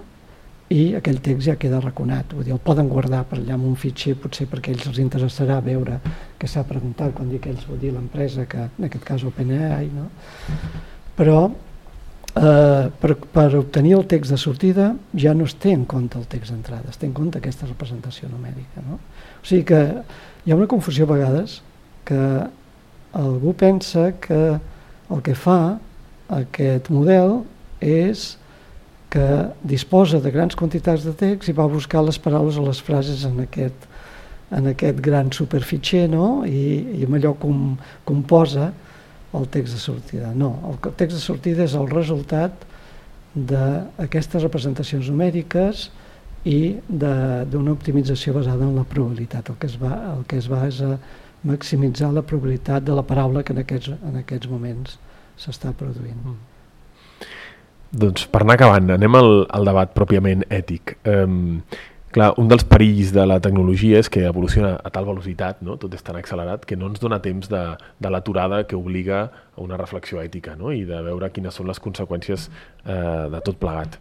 i 0.73 0.97
aquell 0.97 1.21
text 1.23 1.47
ja 1.47 1.55
queda 1.59 1.79
raconat, 1.79 2.33
vull 2.35 2.43
dir, 2.43 2.55
el 2.55 2.63
poden 2.63 2.89
guardar 2.91 3.21
per 3.29 3.37
allà 3.39 3.55
en 3.55 3.63
un 3.69 3.77
fitxer, 3.79 4.17
potser 4.19 4.49
perquè 4.51 4.73
ells 4.73 4.87
els 4.89 4.99
interessarà 4.99 5.61
veure 5.63 6.01
què 6.39 6.49
s'ha 6.49 6.65
preguntat, 6.67 7.13
quan 7.15 7.29
dic 7.31 7.47
ells 7.47 7.63
vull 7.69 7.79
dir 7.79 7.93
l'empresa, 7.93 8.47
que 8.49 8.65
en 8.67 8.89
aquest 8.89 9.05
cas 9.07 9.23
OpenAI, 9.27 9.87
no? 9.93 10.09
però 11.15 11.37
eh, 11.47 12.89
per, 12.99 13.13
per 13.37 13.47
obtenir 13.61 13.95
el 13.95 14.05
text 14.11 14.33
de 14.33 14.39
sortida 14.41 14.89
ja 15.15 15.33
no 15.37 15.47
es 15.47 15.55
té 15.55 15.71
en 15.71 15.85
compte 15.87 16.19
el 16.19 16.27
text 16.27 16.51
d'entrada, 16.51 16.91
es 16.91 16.99
té 16.99 17.07
en 17.07 17.15
compte 17.15 17.39
aquesta 17.39 17.69
representació 17.69 18.27
numèrica. 18.33 18.83
No? 18.89 18.99
O 19.39 19.47
sigui 19.47 19.63
que 19.71 19.81
hi 20.43 20.51
ha 20.51 20.59
una 20.59 20.67
confusió 20.67 21.07
a 21.07 21.13
vegades 21.13 21.61
que 22.07 22.19
algú 23.15 23.55
pensa 23.55 24.11
que 24.19 24.59
el 25.13 25.23
que 25.23 25.35
fa 25.37 25.77
aquest 26.37 26.89
model 26.91 27.41
és 27.83 28.35
que 29.09 29.27
disposa 29.63 30.19
de 30.19 30.31
grans 30.31 30.57
quantitats 30.59 31.05
de 31.07 31.13
text 31.15 31.47
i 31.47 31.55
va 31.55 31.67
buscar 31.71 32.03
les 32.03 32.19
paraules 32.19 32.57
o 32.59 32.65
les 32.65 32.81
frases 32.83 33.23
en 33.27 33.39
aquest, 33.45 33.87
en 34.51 34.67
aquest 34.73 34.99
gran 35.03 35.31
superfitxer 35.31 36.07
no? 36.11 36.43
I, 36.43 36.99
i 36.99 37.07
amb 37.07 37.19
allò 37.19 37.33
com, 37.39 37.77
composa 38.07 38.73
el 39.37 39.47
text 39.53 39.77
de 39.77 39.79
sortida. 39.79 40.33
No, 40.35 40.51
el 40.71 40.79
text 40.99 41.15
de 41.15 41.23
sortida 41.23 41.63
és 41.67 41.75
el 41.77 41.87
resultat 41.91 42.65
d'aquestes 43.37 44.43
representacions 44.43 45.11
numèriques 45.11 45.87
i 46.47 46.77
d'una 46.87 47.73
optimització 47.73 48.33
basada 48.37 48.65
en 48.65 48.75
la 48.77 48.85
probabilitat. 48.87 49.51
El 49.51 49.59
que 49.61 49.67
es 49.69 49.77
va, 49.79 49.93
el 50.15 50.23
que 50.27 50.39
es 50.39 50.47
va 50.51 50.63
és 50.67 50.81
a 50.81 50.95
maximitzar 51.43 52.11
la 52.13 52.23
probabilitat 52.25 52.83
de 52.83 52.95
la 52.97 53.03
paraula 53.05 53.43
que 53.43 53.53
en 53.53 53.61
aquests, 53.63 53.93
en 53.93 54.21
aquests 54.21 54.49
moments 54.49 54.97
s'està 55.37 55.73
produint. 55.77 56.17
Mm. 56.17 57.27
Doncs 58.03 58.25
per 58.31 58.41
anar 58.43 58.57
acabant, 58.57 58.89
anem 58.97 59.15
al, 59.15 59.31
al 59.55 59.69
debat 59.69 59.93
pròpiament 59.95 60.43
ètic. 60.51 60.97
Um, 61.07 61.61
clar, 62.17 62.33
un 62.41 62.47
dels 62.49 62.65
perills 62.65 63.11
de 63.13 63.25
la 63.29 63.37
tecnologia 63.43 63.99
és 64.01 64.09
que 64.09 64.23
evoluciona 64.25 64.75
a 64.83 64.91
tal 64.93 65.05
velocitat, 65.05 65.61
no? 65.65 65.77
tot 65.81 65.93
és 65.93 66.03
tan 66.05 66.17
accelerat, 66.17 66.65
que 66.65 66.77
no 66.79 66.89
ens 66.89 67.01
dona 67.03 67.19
temps 67.23 67.49
de, 67.51 67.63
de 67.77 68.13
l'aturada 68.13 68.63
que 68.67 68.77
obliga 68.77 69.27
a 69.57 69.61
una 69.61 69.77
reflexió 69.77 70.21
ètica 70.21 70.55
no? 70.57 70.71
i 70.73 70.83
de 70.87 71.01
veure 71.05 71.29
quines 71.33 71.55
són 71.57 71.69
les 71.69 71.81
conseqüències 71.81 72.49
eh, 72.49 73.27
de 73.33 73.43
tot 73.45 73.59
plegat 73.61 73.99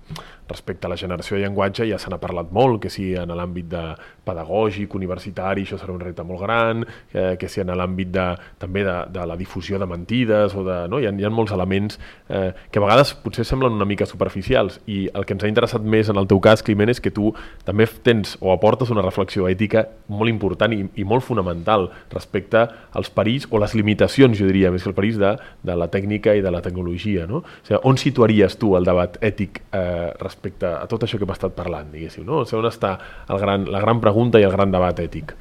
respecte 0.49 0.87
a 0.87 0.91
la 0.91 0.97
generació 0.97 1.37
de 1.37 1.43
llenguatge 1.43 1.87
ja 1.89 1.99
se 1.99 2.11
n'ha 2.11 2.21
parlat 2.23 2.53
molt, 2.55 2.79
que 2.83 2.91
si 2.93 3.09
en 3.19 3.33
l'àmbit 3.35 3.69
de 3.71 3.83
pedagògic, 4.27 4.95
universitari, 4.95 5.65
això 5.67 5.79
serà 5.81 5.95
un 5.95 6.03
repte 6.03 6.23
molt 6.27 6.43
gran, 6.45 6.85
eh, 7.13 7.35
que 7.41 7.49
si 7.51 7.63
en 7.63 7.73
l'àmbit 7.75 8.13
de, 8.15 8.27
també 8.63 8.85
de, 8.87 8.97
de 9.13 9.27
la 9.27 9.37
difusió 9.37 9.81
de 9.83 9.89
mentides, 9.91 10.55
o 10.55 10.63
de, 10.67 10.79
no? 10.91 11.01
hi, 11.03 11.09
ha, 11.11 11.15
hi 11.15 11.27
ha 11.27 11.33
molts 11.35 11.55
elements 11.57 11.99
eh, 12.29 12.53
que 12.71 12.79
a 12.79 12.85
vegades 12.85 13.15
potser 13.25 13.47
semblen 13.49 13.75
una 13.75 13.89
mica 13.89 14.07
superficials 14.07 14.81
i 14.87 15.07
el 15.13 15.27
que 15.27 15.35
ens 15.35 15.45
ha 15.45 15.51
interessat 15.51 15.83
més 15.83 16.11
en 16.13 16.23
el 16.23 16.31
teu 16.31 16.41
cas, 16.43 16.63
Climent, 16.67 16.91
és 16.95 17.03
que 17.03 17.11
tu 17.15 17.33
també 17.67 17.89
tens 18.07 18.37
o 18.41 18.53
aportes 18.55 18.91
una 18.95 19.03
reflexió 19.05 19.49
ètica 19.51 19.83
molt 20.07 20.31
important 20.31 20.73
i, 20.75 20.85
i 21.03 21.07
molt 21.09 21.27
fonamental 21.27 21.89
respecte 22.13 22.63
als 22.97 23.11
perills 23.13 23.49
o 23.51 23.61
les 23.63 23.75
limitacions, 23.79 24.39
jo 24.39 24.47
diria, 24.49 24.71
més 24.75 24.87
que 24.87 24.93
el 24.93 24.97
perill 24.97 25.19
de, 25.23 25.33
de 25.67 25.77
la 25.79 25.91
tècnica 25.93 26.37
i 26.37 26.45
de 26.45 26.53
la 26.55 26.63
tecnologia. 26.65 27.27
No? 27.27 27.43
O 27.43 27.67
sigui, 27.67 27.83
on 27.91 28.01
situaries 28.01 28.59
tu 28.61 28.75
el 28.79 28.87
debat 28.87 29.19
ètic 29.25 29.61
eh, 29.67 30.15
respecte 30.23 30.71
a 30.71 30.87
tot 30.91 31.07
això 31.07 31.19
que 31.19 31.27
hem 31.27 31.35
estat 31.35 31.59
parlant, 31.59 31.91
diguéssim, 31.93 32.27
no? 32.27 32.45
O 32.45 32.49
sigui, 32.49 32.63
on 32.63 32.71
està 32.71 32.97
el 33.33 33.43
gran, 33.43 33.69
la 33.73 33.83
gran 33.83 34.03
pregunta 34.05 34.41
i 34.41 34.47
el 34.47 34.55
gran 34.55 34.75
debat 34.75 35.03
ètic? 35.03 35.35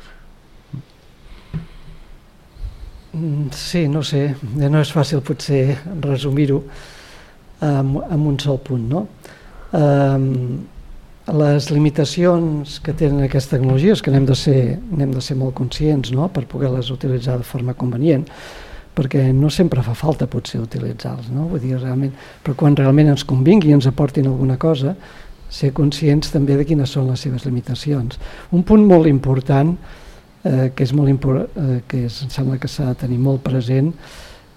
Mm, 3.15 3.49
sí, 3.55 3.87
no 3.87 4.03
sé, 4.03 4.27
no 4.59 4.81
és 4.81 4.91
fàcil 4.91 5.21
potser 5.23 5.77
resumir-ho 6.03 6.59
amb, 7.63 8.01
amb 8.03 8.31
un 8.33 8.39
sol 8.41 8.59
punt, 8.63 8.89
no? 8.91 9.05
Um, 9.75 10.65
les 11.33 11.71
limitacions 11.71 12.79
que 12.85 12.93
tenen 12.93 13.23
aquestes 13.25 13.55
tecnologies, 13.55 14.01
que 14.01 14.11
n'hem 14.13 14.27
de, 14.29 14.35
ser, 14.37 14.59
n'hem 14.91 15.13
de 15.15 15.23
ser 15.25 15.37
molt 15.39 15.55
conscients 15.57 16.11
no? 16.13 16.27
per 16.29 16.45
poder-les 16.49 16.91
utilitzar 16.93 17.39
de 17.41 17.47
forma 17.47 17.73
convenient, 17.73 18.27
perquè 18.95 19.25
no 19.33 19.49
sempre 19.49 19.83
fa 19.83 19.95
falta 19.97 20.27
potser 20.31 20.61
utilitzar-los, 20.61 21.27
no? 21.33 21.49
Vull 21.51 21.59
dir, 21.59 21.73
realment, 21.81 22.13
però 22.45 22.55
quan 22.55 22.77
realment 22.77 23.11
ens 23.11 23.25
convingui 23.27 23.73
i 23.73 23.75
ens 23.75 23.89
aportin 23.89 24.29
alguna 24.29 24.55
cosa, 24.61 24.93
ser 25.51 25.73
conscients 25.75 26.31
també 26.31 26.55
de 26.55 26.65
quines 26.67 26.93
són 26.95 27.09
les 27.09 27.25
seves 27.25 27.43
limitacions. 27.45 28.19
Un 28.55 28.63
punt 28.63 28.85
molt 28.87 29.09
important, 29.09 29.73
eh, 30.45 30.69
que 30.75 30.87
és 30.87 30.93
molt 30.95 31.11
import, 31.11 31.57
eh, 31.57 31.81
que 31.87 32.05
és, 32.05 32.21
em 32.23 32.31
sembla 32.31 32.57
que 32.61 32.71
s'ha 32.71 32.93
de 32.93 33.01
tenir 33.03 33.19
molt 33.19 33.43
present, 33.43 33.91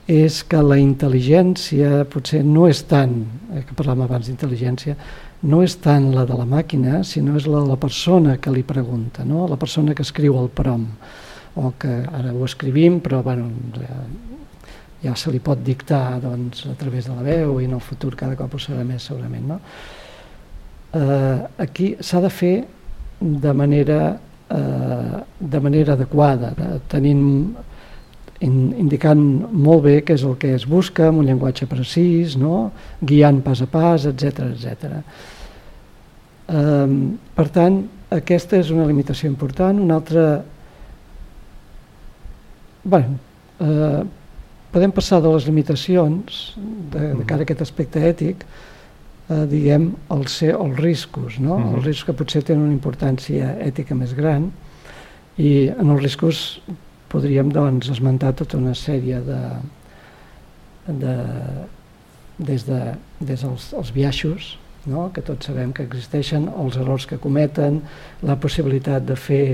és 0.09 0.43
que 0.49 0.61
la 0.65 0.79
intel·ligència 0.81 2.05
potser 2.09 2.45
no 2.45 2.69
és 2.69 2.85
tant, 2.89 3.19
eh, 3.53 3.65
que 3.67 3.75
parlàvem 3.75 4.07
abans 4.07 4.29
d'intel·ligència, 4.31 4.97
no 5.43 5.63
és 5.63 5.77
tant 5.79 6.11
la 6.15 6.25
de 6.27 6.35
la 6.35 6.47
màquina, 6.49 7.03
sinó 7.07 7.37
és 7.39 7.47
la 7.47 7.63
de 7.63 7.71
la 7.71 7.79
persona 7.79 8.39
que 8.43 8.51
li 8.51 8.65
pregunta, 8.67 9.25
no? 9.25 9.47
la 9.49 9.57
persona 9.57 9.95
que 9.95 10.03
escriu 10.03 10.39
el 10.41 10.49
prom 10.51 10.87
o 11.59 11.73
que 11.79 11.93
ara 12.07 12.33
ho 12.33 12.45
escrivim 12.47 12.99
però 13.03 13.23
bueno, 13.23 13.49
ja 15.03 15.15
se 15.17 15.31
li 15.31 15.39
pot 15.39 15.63
dictar 15.65 16.19
doncs, 16.23 16.67
a 16.67 16.75
través 16.79 17.07
de 17.07 17.15
la 17.15 17.23
veu 17.23 17.61
i 17.61 17.69
en 17.69 17.77
el 17.79 17.83
futur 17.85 18.17
cada 18.19 18.37
cop 18.39 18.55
ho 18.55 18.63
serà 18.63 18.85
més 18.87 19.07
segurament. 19.07 19.47
No? 19.47 19.61
Eh, 20.99 21.39
aquí 21.63 21.93
s'ha 22.01 22.21
de 22.25 22.31
fer 22.31 22.55
de 23.21 23.53
manera, 23.53 24.19
eh, 24.51 25.23
de 25.39 25.61
manera 25.61 25.95
adequada, 25.95 26.51
de, 26.57 26.81
tenint, 26.89 27.55
in, 28.45 28.59
indicant 28.79 29.23
molt 29.53 29.85
bé 29.87 29.97
què 30.07 30.15
és 30.19 30.25
el 30.27 30.37
que 30.41 30.53
es 30.55 30.67
busca, 30.69 31.09
amb 31.09 31.23
un 31.23 31.29
llenguatge 31.31 31.67
precís, 31.71 32.37
no? 32.39 32.71
guiant 33.01 33.43
pas 33.43 33.63
a 33.63 33.69
pas, 33.71 34.07
etc 34.11 34.47
etc. 34.53 35.01
Eh, 36.49 36.87
per 37.35 37.49
tant, 37.55 37.83
aquesta 38.15 38.57
és 38.61 38.71
una 38.73 38.87
limitació 38.89 39.29
important. 39.31 39.81
Una 39.83 39.99
altra 40.01 40.29
Bé, 42.89 43.03
eh, 43.61 44.03
podem 44.73 44.93
passar 44.95 45.19
de 45.21 45.29
les 45.29 45.45
limitacions 45.45 46.39
de, 46.57 47.11
de 47.19 47.25
cara 47.29 47.43
a 47.43 47.45
aquest 47.45 47.61
aspecte 47.67 48.01
ètic 48.01 48.47
eh, 48.47 49.43
diguem, 49.51 49.91
els, 50.15 50.39
els 50.47 50.79
riscos, 50.79 51.37
no? 51.43 51.57
Uh 51.57 51.61
-huh. 51.61 51.75
els 51.77 51.85
riscos 51.85 52.07
que 52.07 52.19
potser 52.23 52.43
tenen 52.43 52.65
una 52.65 52.73
importància 52.73 53.59
ètica 53.61 53.95
més 53.95 54.15
gran 54.15 54.51
i 55.37 55.69
en 55.69 55.91
els 55.91 56.03
riscos 56.03 56.61
podríem 57.13 57.53
doncs, 57.55 57.91
esmentar 57.93 58.35
tota 58.37 58.59
una 58.59 58.75
sèrie 58.77 59.21
de, 59.25 59.43
de 60.87 61.17
des, 62.39 62.65
de, 62.69 62.81
des 63.21 63.43
dels 63.43 63.73
els 63.75 63.93
biaixos, 63.95 64.57
no? 64.87 65.09
que 65.15 65.25
tots 65.25 65.51
sabem 65.51 65.73
que 65.75 65.85
existeixen, 65.87 66.49
els 66.49 66.79
errors 66.79 67.07
que 67.09 67.19
cometen, 67.21 67.83
la 68.23 68.39
possibilitat 68.41 69.07
de 69.09 69.19
fer 69.19 69.45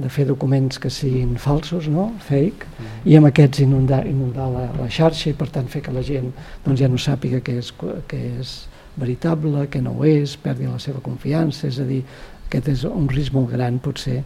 de 0.00 0.08
fer 0.08 0.24
documents 0.24 0.78
que 0.80 0.88
siguin 0.88 1.34
falsos, 1.36 1.88
no? 1.90 2.06
fake, 2.24 2.64
mm. 2.70 2.92
i 3.10 3.16
amb 3.18 3.28
aquests 3.28 3.60
inundar, 3.66 4.04
inundar 4.08 4.46
la, 4.48 4.62
la 4.78 4.88
xarxa 4.88 5.28
i 5.32 5.36
per 5.36 5.50
tant 5.52 5.68
fer 5.68 5.82
que 5.84 5.92
la 5.92 6.04
gent 6.06 6.30
doncs, 6.64 6.78
ja 6.80 6.88
no 6.88 6.96
sàpiga 6.96 7.42
que 7.44 7.58
és, 7.60 7.72
que 8.08 8.20
és 8.40 8.54
veritable, 8.96 9.66
que 9.68 9.82
no 9.84 9.98
ho 9.98 10.06
és, 10.08 10.38
perdi 10.40 10.70
la 10.70 10.80
seva 10.80 11.02
confiança, 11.04 11.68
és 11.68 11.80
a 11.82 11.88
dir, 11.88 12.00
aquest 12.46 12.70
és 12.72 12.86
un 12.88 13.10
risc 13.12 13.34
molt 13.36 13.52
gran 13.52 13.76
potser 13.82 14.22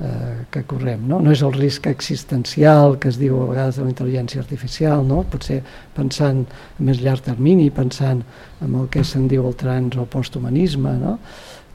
eh, 0.00 0.44
que 0.50 0.64
correm. 0.64 1.06
No? 1.08 1.20
no 1.20 1.32
és 1.32 1.42
el 1.46 1.54
risc 1.54 1.86
existencial 1.90 2.98
que 2.98 3.10
es 3.12 3.18
diu 3.20 3.40
a 3.42 3.48
vegades 3.52 3.78
de 3.78 3.86
la 3.86 3.92
intel·ligència 3.92 4.42
artificial, 4.42 5.04
no? 5.06 5.22
potser 5.30 5.60
pensant 5.96 6.44
a 6.46 6.84
més 6.84 7.02
llarg 7.02 7.24
termini, 7.26 7.70
pensant 7.74 8.24
en 8.64 8.78
el 8.80 8.88
que 8.92 9.04
se'n 9.04 9.28
diu 9.30 9.46
el 9.48 9.58
trans 9.60 9.96
o 10.00 10.06
posthumanisme, 10.10 10.96
no? 11.00 11.18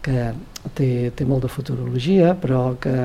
que 0.03 0.31
té, 0.75 1.11
té 1.15 1.27
molt 1.27 1.45
de 1.45 1.51
futurologia, 1.51 2.33
però 2.39 2.73
que, 2.81 2.95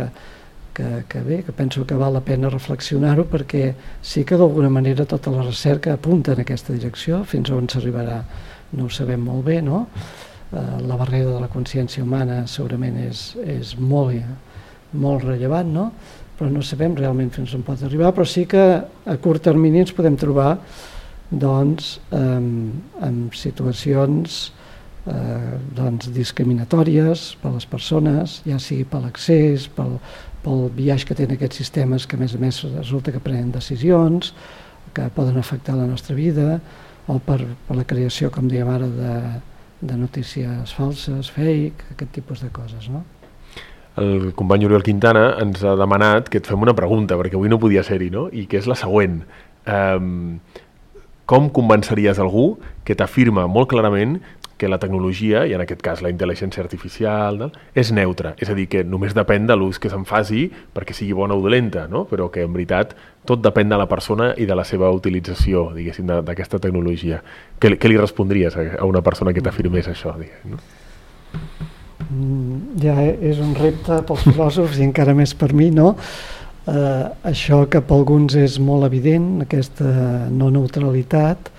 que, 0.74 0.90
que 1.08 1.22
bé, 1.26 1.42
que 1.46 1.52
penso 1.52 1.86
que 1.86 1.98
val 1.98 2.14
la 2.14 2.22
pena 2.24 2.50
reflexionar-ho 2.52 3.26
perquè 3.30 3.72
sí 4.02 4.24
que 4.26 4.38
d'alguna 4.38 4.70
manera 4.70 5.06
tota 5.06 5.32
la 5.34 5.46
recerca 5.46 5.94
apunta 5.94 6.34
en 6.34 6.44
aquesta 6.44 6.74
direcció, 6.74 7.22
fins 7.24 7.50
on 7.54 7.70
s'arribarà 7.70 8.22
no 8.74 8.88
ho 8.88 8.90
sabem 8.90 9.22
molt 9.22 9.44
bé, 9.46 9.60
no? 9.62 9.84
Eh, 10.50 10.62
la 10.86 10.96
barrera 10.98 11.30
de 11.30 11.42
la 11.42 11.50
consciència 11.50 12.02
humana 12.02 12.44
segurament 12.50 12.98
és, 13.04 13.32
és 13.46 13.74
molt, 13.78 14.18
molt 14.94 15.24
rellevant, 15.26 15.72
no? 15.74 15.88
però 16.34 16.50
no 16.50 16.64
sabem 16.66 16.96
realment 16.98 17.30
fins 17.34 17.54
on 17.54 17.62
pot 17.62 17.82
arribar, 17.86 18.10
però 18.14 18.26
sí 18.26 18.42
que 18.50 18.64
a 18.82 19.16
curt 19.22 19.44
termini 19.46 19.84
ens 19.84 19.94
podem 19.94 20.16
trobar 20.18 20.56
doncs, 21.30 21.98
amb, 22.14 22.98
amb 23.02 23.36
situacions 23.38 24.40
eh, 25.06 25.54
doncs, 25.76 26.10
discriminatòries 26.14 27.26
per 27.42 27.52
a 27.52 27.54
les 27.54 27.68
persones, 27.70 28.40
ja 28.48 28.58
sigui 28.58 28.86
per 28.88 29.04
l'accés, 29.04 29.68
pel, 29.76 29.96
pel 30.44 30.66
viatge 30.74 31.08
que 31.08 31.18
tenen 31.18 31.38
aquests 31.38 31.62
sistemes 31.62 32.06
que 32.06 32.18
a 32.18 32.22
més 32.22 32.34
a 32.34 32.42
més 32.42 32.60
resulta 32.74 33.14
que 33.14 33.22
prenen 33.22 33.54
decisions 33.54 34.34
que 34.94 35.08
poden 35.14 35.38
afectar 35.40 35.74
la 35.78 35.88
nostra 35.90 36.14
vida 36.14 36.60
o 37.10 37.18
per, 37.18 37.40
per 37.66 37.76
la 37.76 37.86
creació, 37.88 38.30
com 38.32 38.46
dèiem 38.48 38.70
ara, 38.70 38.88
de, 38.88 39.14
de 39.84 39.96
notícies 39.98 40.72
falses, 40.76 41.30
fake, 41.34 41.94
aquest 41.96 42.14
tipus 42.14 42.44
de 42.44 42.50
coses. 42.54 42.88
No? 42.92 43.02
El 43.96 44.32
company 44.34 44.66
Oriol 44.66 44.82
Quintana 44.82 45.36
ens 45.42 45.62
ha 45.62 45.76
demanat 45.78 46.28
que 46.30 46.40
et 46.42 46.48
fem 46.50 46.62
una 46.62 46.74
pregunta, 46.74 47.18
perquè 47.20 47.38
avui 47.38 47.50
no 47.52 47.60
podia 47.62 47.84
ser-hi, 47.86 48.10
no? 48.10 48.26
i 48.32 48.48
que 48.50 48.58
és 48.58 48.66
la 48.70 48.78
següent. 48.78 49.20
Um, 49.70 50.40
com 51.30 51.46
convenceries 51.54 52.18
algú 52.20 52.58
que 52.84 52.96
t'afirma 52.98 53.46
molt 53.48 53.70
clarament 53.70 54.18
que 54.58 54.68
la 54.68 54.78
tecnologia, 54.78 55.44
i 55.46 55.54
en 55.56 55.62
aquest 55.64 55.80
cas 55.82 56.02
la 56.04 56.10
intel·ligència 56.12 56.62
artificial, 56.62 57.48
és 57.74 57.90
neutra, 57.94 58.34
és 58.38 58.50
a 58.50 58.54
dir, 58.54 58.68
que 58.70 58.84
només 58.86 59.14
depèn 59.16 59.48
de 59.48 59.56
l'ús 59.58 59.80
que 59.82 59.90
se'n 59.90 60.06
faci 60.06 60.46
perquè 60.74 60.94
sigui 60.94 61.16
bona 61.16 61.34
o 61.34 61.42
dolenta, 61.42 61.88
no? 61.90 62.04
però 62.10 62.28
que 62.30 62.44
en 62.46 62.54
veritat 62.54 62.94
tot 63.26 63.42
depèn 63.42 63.70
de 63.72 63.78
la 63.80 63.88
persona 63.90 64.32
i 64.38 64.46
de 64.46 64.58
la 64.58 64.66
seva 64.68 64.90
utilització, 64.94 65.68
diguéssim, 65.74 66.10
d'aquesta 66.26 66.62
tecnologia. 66.62 67.22
Què, 67.58 67.74
què 67.78 67.90
li 67.90 68.00
respondries 68.00 68.58
a 68.58 68.84
una 68.86 69.02
persona 69.02 69.34
que 69.34 69.42
t'afirmés 69.42 69.90
això? 69.90 70.14
Diguéssim, 70.18 70.54
no? 70.54 71.72
Mm, 72.14 72.78
ja 72.82 72.96
és 73.02 73.42
un 73.42 73.54
repte 73.58 74.00
pels 74.06 74.26
filòsofs 74.30 74.78
i 74.78 74.86
encara 74.86 75.16
més 75.18 75.34
per 75.34 75.52
mi, 75.52 75.70
no? 75.74 75.96
Eh, 76.64 77.06
això 77.28 77.64
que 77.68 77.82
per 77.84 77.98
alguns 77.98 78.38
és 78.40 78.60
molt 78.62 78.86
evident, 78.86 79.42
aquesta 79.44 79.88
no 80.32 80.52
neutralitat, 80.54 81.50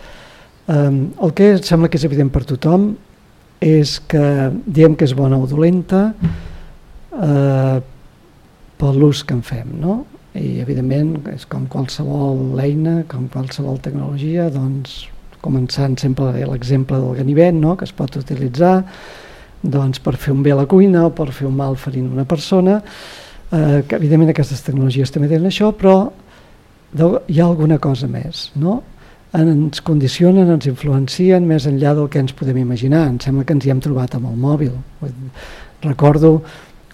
Um, 0.68 1.12
el 1.22 1.34
que 1.38 1.52
sembla 1.62 1.92
que 1.94 2.00
és 2.00 2.08
evident 2.08 2.32
per 2.34 2.42
tothom 2.50 2.96
és 3.62 4.00
que 4.10 4.50
diem 4.66 4.96
que 4.98 5.06
és 5.06 5.14
bona 5.14 5.38
o 5.38 5.46
dolenta 5.46 6.08
eh, 7.14 7.78
per 8.76 8.94
l'ús 8.98 9.22
que 9.22 9.36
en 9.38 9.44
fem, 9.46 9.76
no? 9.78 10.00
I 10.34 10.58
evidentment 10.64 11.30
és 11.36 11.46
com 11.46 11.68
qualsevol 11.70 12.58
eina, 12.64 13.04
com 13.12 13.30
qualsevol 13.30 13.78
tecnologia, 13.86 14.50
doncs 14.50 15.04
començant 15.46 16.00
sempre 16.02 16.34
l'exemple 16.50 16.98
del 16.98 17.22
ganivet, 17.22 17.54
no? 17.54 17.76
que 17.78 17.86
es 17.86 17.94
pot 17.94 18.18
utilitzar 18.18 18.80
doncs, 19.62 20.00
per 20.00 20.16
fer 20.18 20.34
un 20.34 20.44
bé 20.44 20.52
a 20.54 20.60
la 20.62 20.68
cuina 20.70 21.06
o 21.08 21.14
per 21.16 21.32
fer 21.32 21.48
un 21.48 21.56
mal 21.56 21.76
ferint 21.76 22.12
una 22.12 22.26
persona, 22.26 22.82
eh, 23.52 23.84
que 23.88 23.96
evidentment 23.96 24.34
aquestes 24.34 24.62
tecnologies 24.66 25.12
també 25.12 25.30
tenen 25.32 25.50
això, 25.50 25.72
però 25.76 26.12
hi 26.96 27.40
ha 27.40 27.46
alguna 27.46 27.80
cosa 27.80 28.08
més, 28.08 28.50
no? 28.56 28.82
ens 29.36 29.82
condicionen, 29.84 30.50
ens 30.54 30.68
influencien 30.70 31.46
més 31.48 31.66
enllà 31.68 31.94
del 31.98 32.08
que 32.12 32.22
ens 32.24 32.34
podem 32.38 32.62
imaginar. 32.62 33.06
Em 33.10 33.18
sembla 33.20 33.44
que 33.44 33.56
ens 33.56 33.66
hi 33.66 33.74
hem 33.74 33.82
trobat 33.84 34.16
amb 34.16 34.30
el 34.30 34.38
mòbil. 34.40 34.72
Recordo 35.84 36.38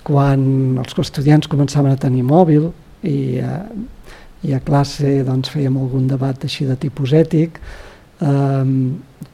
quan 0.07 0.79
els 0.81 0.97
estudiants 1.03 1.49
començaven 1.51 1.93
a 1.93 1.99
tenir 2.01 2.23
mòbil 2.25 2.71
i, 3.03 3.37
eh, 3.37 4.47
i 4.47 4.55
a 4.57 4.61
classe 4.65 5.21
doncs, 5.27 5.51
fèiem 5.53 5.77
algun 5.77 6.07
debat 6.09 6.47
així 6.47 6.65
de 6.65 6.75
tipus 6.81 7.13
ètic, 7.13 7.59
eh, 8.21 8.65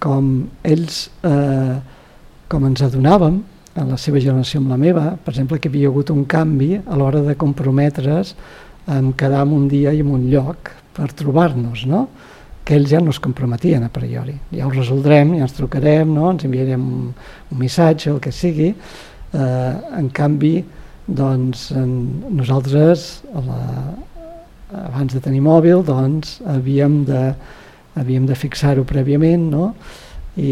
com 0.04 0.34
ells, 0.64 1.10
eh, 1.24 1.78
com 2.48 2.66
ens 2.68 2.84
adonàvem, 2.86 3.42
a 3.78 3.84
la 3.86 3.98
seva 4.02 4.22
generació 4.24 4.62
amb 4.62 4.72
la 4.74 4.80
meva, 4.82 5.12
per 5.24 5.36
exemple, 5.36 5.60
que 5.62 5.70
hi 5.70 5.74
havia 5.76 5.92
hagut 5.92 6.10
un 6.10 6.24
canvi 6.26 6.80
a 6.80 6.98
l'hora 6.98 7.22
de 7.26 7.36
comprometre's 7.38 8.34
en 8.90 9.12
quedar 9.20 9.44
en 9.46 9.54
un 9.54 9.68
dia 9.70 9.94
i 9.94 10.02
en 10.02 10.10
un 10.16 10.26
lloc 10.32 10.72
per 10.96 11.12
trobar-nos, 11.14 11.86
no? 11.86 12.08
que 12.68 12.76
ells 12.76 12.90
ja 12.92 13.00
no 13.00 13.14
es 13.14 13.20
comprometien 13.24 13.86
a 13.86 13.92
priori. 13.94 14.34
Ja 14.52 14.66
ho 14.68 14.72
resoldrem, 14.74 15.38
ja 15.38 15.46
ens 15.46 15.54
trucarem, 15.56 16.10
no? 16.12 16.32
ens 16.34 16.44
enviarem 16.48 16.82
un, 16.82 17.14
un 17.52 17.62
missatge, 17.62 18.10
el 18.12 18.20
que 18.24 18.34
sigui. 18.36 18.74
Eh, 18.74 19.74
en 20.02 20.10
canvi, 20.16 20.58
doncs, 21.08 21.70
en, 21.78 21.94
nosaltres, 22.36 23.06
a 23.32 23.46
la, 23.46 23.62
abans 24.88 25.16
de 25.16 25.22
tenir 25.24 25.40
mòbil, 25.46 25.86
doncs, 25.88 26.42
havíem 26.58 27.06
de, 27.08 27.24
havíem 27.96 28.28
de 28.28 28.36
fixar-ho 28.36 28.84
prèviament, 28.88 29.48
no? 29.54 29.72
I, 30.38 30.52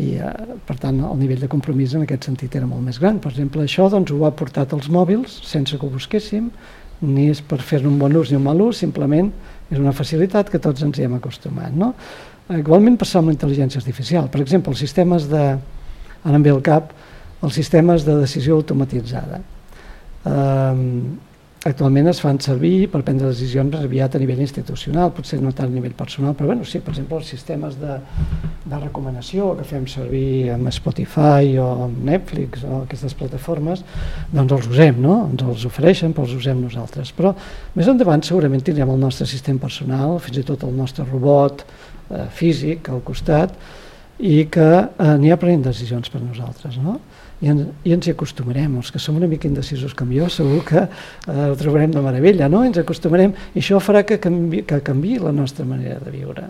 i 0.00 0.06
eh, 0.16 0.56
per 0.66 0.78
tant 0.80 1.02
el 1.04 1.18
nivell 1.20 1.42
de 1.42 1.50
compromís 1.52 1.94
en 1.94 2.06
aquest 2.06 2.30
sentit 2.30 2.56
era 2.56 2.68
molt 2.68 2.84
més 2.84 2.98
gran. 3.02 3.20
Per 3.20 3.30
exemple, 3.34 3.66
això 3.66 3.90
doncs, 3.92 4.12
ho 4.12 4.24
ha 4.24 4.32
portat 4.36 4.72
als 4.72 4.88
mòbils 4.92 5.40
sense 5.44 5.76
que 5.76 5.86
ho 5.86 5.92
busquéssim, 5.92 6.48
ni 7.04 7.28
és 7.28 7.42
per 7.44 7.60
fer-ne 7.60 7.90
un 7.90 7.98
bon 8.00 8.14
ús 8.16 8.32
ni 8.32 8.38
un 8.38 8.46
mal 8.46 8.62
ús, 8.64 8.80
simplement 8.80 9.28
és 9.68 9.78
una 9.78 9.92
facilitat 9.92 10.48
que 10.48 10.62
tots 10.62 10.84
ens 10.86 10.96
hi 10.96 11.04
hem 11.04 11.18
acostumat. 11.18 11.74
No? 11.76 11.92
Igualment 12.56 12.96
passa 12.96 13.20
amb 13.20 13.28
la 13.28 13.36
intel·ligència 13.36 13.82
artificial. 13.82 14.30
Per 14.32 14.40
exemple, 14.40 14.72
els 14.72 14.80
sistemes 14.80 15.28
de... 15.28 15.44
Ara 16.26 16.38
em 16.38 16.42
ve 16.42 16.50
al 16.54 16.62
cap, 16.64 16.94
els 17.44 17.54
sistemes 17.54 18.06
de 18.06 18.16
decisió 18.18 18.56
automatitzada. 18.56 19.42
Um, 20.26 21.18
actualment 21.66 22.06
es 22.10 22.20
fan 22.22 22.38
servir 22.42 22.86
per 22.92 23.00
prendre 23.04 23.28
decisions 23.30 23.72
més 23.72 23.84
aviat 23.86 24.14
a 24.14 24.20
nivell 24.22 24.42
institucional, 24.44 25.10
potser 25.14 25.38
no 25.42 25.52
tant 25.56 25.70
a 25.70 25.74
nivell 25.74 25.94
personal, 25.98 26.36
però 26.38 26.50
bueno, 26.52 26.66
sí, 26.68 26.78
per 26.84 26.92
exemple, 26.94 27.18
els 27.18 27.30
sistemes 27.32 27.78
de, 27.80 27.96
de 28.66 28.80
recomanació 28.82 29.50
que 29.58 29.66
fem 29.66 29.86
servir 29.90 30.52
amb 30.54 30.70
Spotify 30.74 31.56
o 31.62 31.66
amb 31.88 32.04
Netflix 32.06 32.62
o 32.66 32.82
aquestes 32.84 33.16
plataformes, 33.18 33.82
doncs 34.32 34.56
els 34.58 34.70
usem, 34.70 35.00
no? 35.02 35.18
Ens 35.32 35.42
els 35.46 35.66
ofereixen, 35.68 36.14
però 36.14 36.28
els 36.28 36.36
usem 36.38 36.62
nosaltres. 36.62 37.10
Però 37.16 37.34
més 37.74 37.90
endavant 37.90 38.22
segurament 38.26 38.62
tindrem 38.62 38.94
el 38.94 39.02
nostre 39.02 39.26
sistema 39.26 39.64
personal, 39.66 40.20
fins 40.22 40.42
i 40.42 40.46
tot 40.46 40.64
el 40.68 40.74
nostre 40.76 41.06
robot 41.08 41.66
eh, 41.66 42.26
físic 42.36 42.92
al 42.94 43.02
costat, 43.06 43.58
i 44.22 44.46
que 44.48 44.70
eh, 44.86 45.30
ha 45.32 45.40
prenent 45.40 45.66
decisions 45.66 46.12
per 46.12 46.22
nosaltres, 46.22 46.78
no? 46.80 47.00
I, 47.40 47.50
en, 47.52 47.62
i 47.84 47.94
ens 47.96 48.08
hi 48.08 48.14
acostumarem. 48.14 48.78
Els 48.80 48.92
que 48.92 49.00
som 49.02 49.16
una 49.18 49.28
mica 49.30 49.48
indecisos 49.48 49.94
com 49.96 50.12
jo, 50.14 50.28
segur 50.32 50.62
que 50.68 50.84
eh, 50.86 51.48
ho 51.50 51.56
trobarem 51.60 51.92
de 51.94 52.04
meravella, 52.04 52.50
no? 52.52 52.64
ens 52.66 52.80
acostumarem 52.80 53.34
i 53.54 53.62
això 53.62 53.80
farà 53.82 54.04
que 54.08 54.20
canvi, 54.22 54.64
que 54.68 54.80
canvi 54.86 55.18
la 55.22 55.34
nostra 55.36 55.66
manera 55.68 55.98
de 56.02 56.14
viure. 56.14 56.48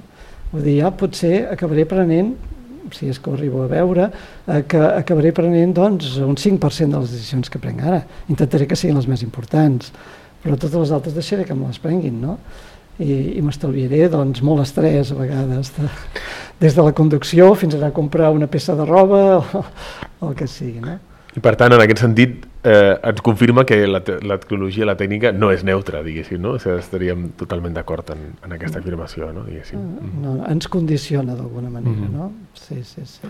Vull 0.52 0.62
dir, 0.62 0.78
ja 0.82 0.92
potser 0.94 1.40
acabaré 1.50 1.86
prenent 1.90 2.36
si 2.94 3.08
és 3.10 3.18
que 3.18 3.30
ho 3.30 3.34
arribo 3.34 3.64
a 3.64 3.70
veure, 3.70 4.10
eh, 4.46 4.62
que 4.68 4.78
acabaré 4.78 5.32
prenent 5.34 5.74
doncs, 5.74 6.16
un 6.22 6.36
5% 6.38 6.94
de 6.94 7.02
les 7.02 7.16
decisions 7.16 7.50
que 7.50 7.58
prenc 7.58 7.82
ara. 7.82 8.04
Intentaré 8.30 8.68
que 8.70 8.78
siguin 8.78 8.98
les 8.98 9.08
més 9.10 9.24
importants, 9.26 9.92
però 10.44 10.54
totes 10.54 10.78
les 10.78 10.94
altres 10.94 11.16
deixaré 11.16 11.44
que 11.44 11.54
me 11.54 11.66
les 11.66 11.80
prenguin, 11.82 12.20
no? 12.22 12.38
I, 13.02 13.36
i 13.36 13.42
m'estalviaré 13.44 14.06
doncs, 14.08 14.40
molt 14.46 14.62
estrès 14.62 15.10
a 15.12 15.18
vegades, 15.18 15.72
de, 15.76 15.90
des 16.60 16.74
de 16.74 16.82
la 16.82 16.92
conducció 16.92 17.54
fins 17.54 17.74
a 17.74 17.78
anar 17.78 17.92
a 17.92 17.96
comprar 17.96 18.30
una 18.32 18.46
peça 18.46 18.74
de 18.76 18.84
roba 18.84 19.38
o, 19.38 19.64
o 20.20 20.28
el 20.30 20.34
que 20.36 20.46
sigui. 20.46 20.80
No? 20.80 20.98
I 21.36 21.42
per 21.44 21.52
tant, 21.60 21.74
en 21.76 21.82
aquest 21.84 22.00
sentit, 22.00 22.46
eh, 22.64 22.94
ens 23.04 23.20
confirma 23.20 23.66
que 23.68 23.82
la, 23.86 24.00
la 24.24 24.38
tecnologia, 24.40 24.86
la 24.88 24.94
tècnica, 24.96 25.34
no 25.36 25.50
és 25.52 25.66
neutra, 25.68 26.00
diguéssim, 26.04 26.40
no? 26.40 26.54
O 26.56 26.60
sigui, 26.62 26.78
estaríem 26.80 27.26
totalment 27.36 27.76
d'acord 27.76 28.08
en, 28.14 28.22
en 28.46 28.54
aquesta 28.56 28.80
afirmació, 28.80 29.28
no? 29.36 29.44
Diguéssim. 29.44 29.82
Mm. 29.82 30.22
No, 30.22 30.36
ens 30.48 30.70
condiciona 30.72 31.36
d'alguna 31.36 31.68
manera, 31.68 31.92
mm 31.92 32.06
-hmm. 32.06 32.16
no? 32.16 32.32
Sí, 32.54 32.82
sí, 32.84 33.04
sí. 33.04 33.28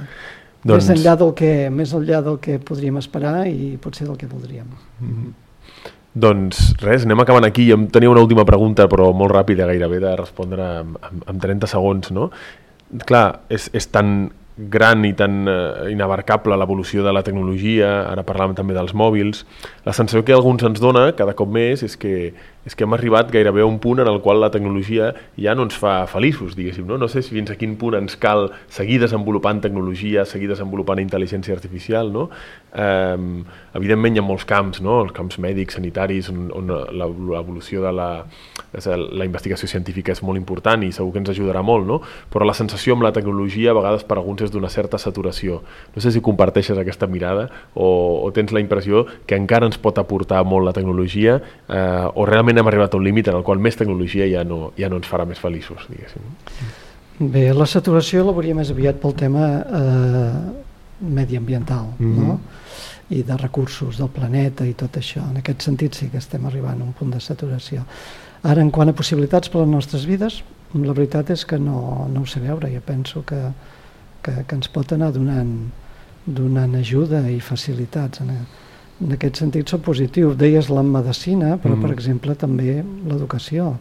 Doncs... 0.63 0.89
Més, 0.89 0.99
enllà 0.99 1.17
del 1.19 1.35
que, 1.35 1.71
més 1.71 1.93
enllà 1.95 2.23
del 2.23 2.39
que 2.39 2.59
podríem 2.59 2.97
esperar 2.99 3.47
i 3.49 3.77
potser 3.83 4.07
del 4.07 4.17
que 4.17 4.27
voldríem. 4.27 4.67
Mm 5.01 5.11
-hmm. 5.11 5.33
Doncs 6.15 6.75
res, 6.81 7.05
anem 7.05 7.21
acabant 7.21 7.45
aquí. 7.45 7.71
Em 7.73 7.89
tenia 7.89 8.09
una 8.09 8.23
última 8.23 8.45
pregunta, 8.45 8.87
però 8.89 9.13
molt 9.13 9.35
ràpida 9.35 9.67
gairebé 9.67 9.99
de 10.01 10.17
respondre 10.17 10.63
en, 10.81 10.97
en, 11.11 11.23
en 11.29 11.39
30 11.39 11.67
segons. 11.67 12.11
No? 12.11 12.31
Clar, 13.07 13.41
és, 13.51 13.71
és 13.75 13.89
tan 13.91 14.29
gran 14.57 15.05
i 15.05 15.13
tan 15.13 15.43
uh, 15.45 15.87
inabarcable 15.93 16.57
l'evolució 16.57 17.03
de 17.05 17.13
la 17.13 17.23
tecnologia, 17.27 17.91
ara 18.09 18.25
parlàvem 18.25 18.55
també 18.57 18.77
dels 18.77 18.95
mòbils, 18.97 19.43
la 19.85 19.93
sensació 19.97 20.25
que 20.25 20.37
alguns 20.37 20.65
ens 20.65 20.81
dona 20.81 21.11
cada 21.19 21.35
cop 21.37 21.51
més 21.53 21.83
és 21.85 21.99
que, 22.01 22.33
és 22.67 22.75
que 22.75 22.85
hem 22.85 22.97
arribat 22.97 23.31
gairebé 23.31 23.63
a 23.63 23.69
un 23.71 23.79
punt 23.79 24.03
en 24.03 24.11
el 24.11 24.21
qual 24.21 24.41
la 24.43 24.51
tecnologia 24.51 25.13
ja 25.39 25.55
no 25.55 25.69
ens 25.69 25.79
fa 25.79 26.01
feliços, 26.11 26.57
diguéssim. 26.59 26.87
No, 26.89 26.99
no 26.99 27.09
sé 27.09 27.23
si 27.23 27.35
fins 27.37 27.53
a 27.55 27.57
quin 27.59 27.77
punt 27.79 27.95
ens 28.01 28.19
cal 28.19 28.51
seguir 28.69 28.99
desenvolupant 29.05 29.63
tecnologia, 29.63 30.27
seguir 30.27 30.51
desenvolupant 30.51 31.01
intel·ligència 31.03 31.55
artificial, 31.55 32.11
no? 32.13 32.27
Eh, 32.75 33.45
evidentment 33.79 34.17
hi 34.17 34.21
ha 34.21 34.25
molts 34.27 34.45
camps, 34.49 34.83
no? 34.85 34.99
els 35.05 35.15
camps 35.17 35.39
mèdics, 35.43 35.79
sanitaris, 35.79 36.29
on, 36.33 36.51
on 36.57 36.73
l'evolució 36.99 37.85
de 37.85 37.93
la, 37.95 38.09
la 38.77 39.29
investigació 39.29 39.69
científica 39.71 40.13
és 40.13 40.23
molt 40.27 40.41
important 40.41 40.83
i 40.85 40.91
segur 40.93 41.15
que 41.15 41.23
ens 41.23 41.31
ajudarà 41.33 41.63
molt, 41.65 41.87
no? 41.89 42.01
però 42.33 42.49
la 42.49 42.57
sensació 42.57 42.97
amb 42.97 43.07
la 43.07 43.13
tecnologia 43.17 43.73
a 43.73 43.77
vegades 43.79 44.05
per 44.09 44.19
alguns 44.19 44.45
és 44.47 44.53
d'una 44.53 44.71
certa 44.73 45.01
saturació. 45.01 45.63
No 45.95 46.05
sé 46.05 46.13
si 46.13 46.25
comparteixes 46.25 46.79
aquesta 46.81 47.09
mirada 47.09 47.49
o, 47.75 47.89
o 48.27 48.33
tens 48.37 48.53
la 48.53 48.63
impressió 48.65 49.07
que 49.29 49.39
encara 49.39 49.69
ens 49.71 49.81
pot 49.81 49.99
aportar 50.03 50.43
molt 50.45 50.69
la 50.69 50.75
tecnologia 50.77 51.39
eh, 51.41 52.07
o 52.13 52.27
realment 52.29 52.56
hem 52.61 52.69
arribat 52.71 52.95
a 52.95 52.99
un 52.99 53.05
límit 53.05 53.29
en 53.29 53.39
el 53.39 53.45
qual 53.47 53.63
més 53.63 53.79
tecnologia 53.79 54.27
ja 54.31 54.45
no, 54.45 54.73
ja 54.79 54.91
no 54.93 55.01
ens 55.01 55.09
farà 55.11 55.27
més 55.29 55.41
feliços, 55.43 55.87
diguéssim. 55.91 56.27
Bé, 57.19 57.49
la 57.57 57.67
saturació 57.67 58.25
la 58.27 58.35
veuria 58.37 58.57
més 58.57 58.71
aviat 58.71 58.99
pel 59.01 59.15
tema 59.17 59.47
eh, 59.65 60.33
mediambiental, 61.01 61.95
mm 61.99 62.13
-hmm. 62.13 62.27
no? 62.27 62.41
i 63.09 63.23
de 63.23 63.37
recursos 63.37 63.99
del 63.99 64.09
planeta 64.09 64.67
i 64.67 64.75
tot 64.75 64.97
això. 64.97 65.23
En 65.31 65.37
aquest 65.37 65.63
sentit 65.63 65.95
sí 65.95 66.09
que 66.09 66.19
estem 66.19 66.45
arribant 66.47 66.81
a 66.81 66.85
un 66.85 66.93
punt 66.93 67.13
de 67.13 67.21
saturació. 67.21 67.85
Ara, 68.43 68.61
en 68.61 68.71
quant 68.71 68.89
a 68.89 68.93
possibilitats 68.93 69.49
per 69.49 69.61
a 69.61 69.65
les 69.65 69.71
nostres 69.71 70.07
vides, 70.07 70.43
la 70.75 70.93
veritat 70.93 71.31
és 71.31 71.45
que 71.45 71.59
no, 71.59 72.09
no 72.13 72.21
ho 72.21 72.27
sé 72.27 72.41
veure. 72.41 72.75
Jo 72.75 72.81
penso 72.81 73.25
que, 73.25 73.41
que, 74.23 74.45
que 74.47 74.55
ens 74.55 74.69
pot 74.69 74.93
anar 74.93 75.13
donant 75.13 75.71
donant 76.27 76.75
ajuda 76.75 77.23
i 77.31 77.41
facilitats. 77.41 78.21
En, 78.21 78.33
en 79.03 79.17
aquest 79.17 79.43
sentit 79.43 79.69
són 79.69 79.83
positius. 79.85 80.37
Deies 80.41 80.71
la 80.73 80.85
medicina, 80.87 81.57
però 81.63 81.77
mm. 81.77 81.83
per 81.85 81.93
exemple 81.95 82.37
també 82.39 82.79
l'educació. 82.81 83.75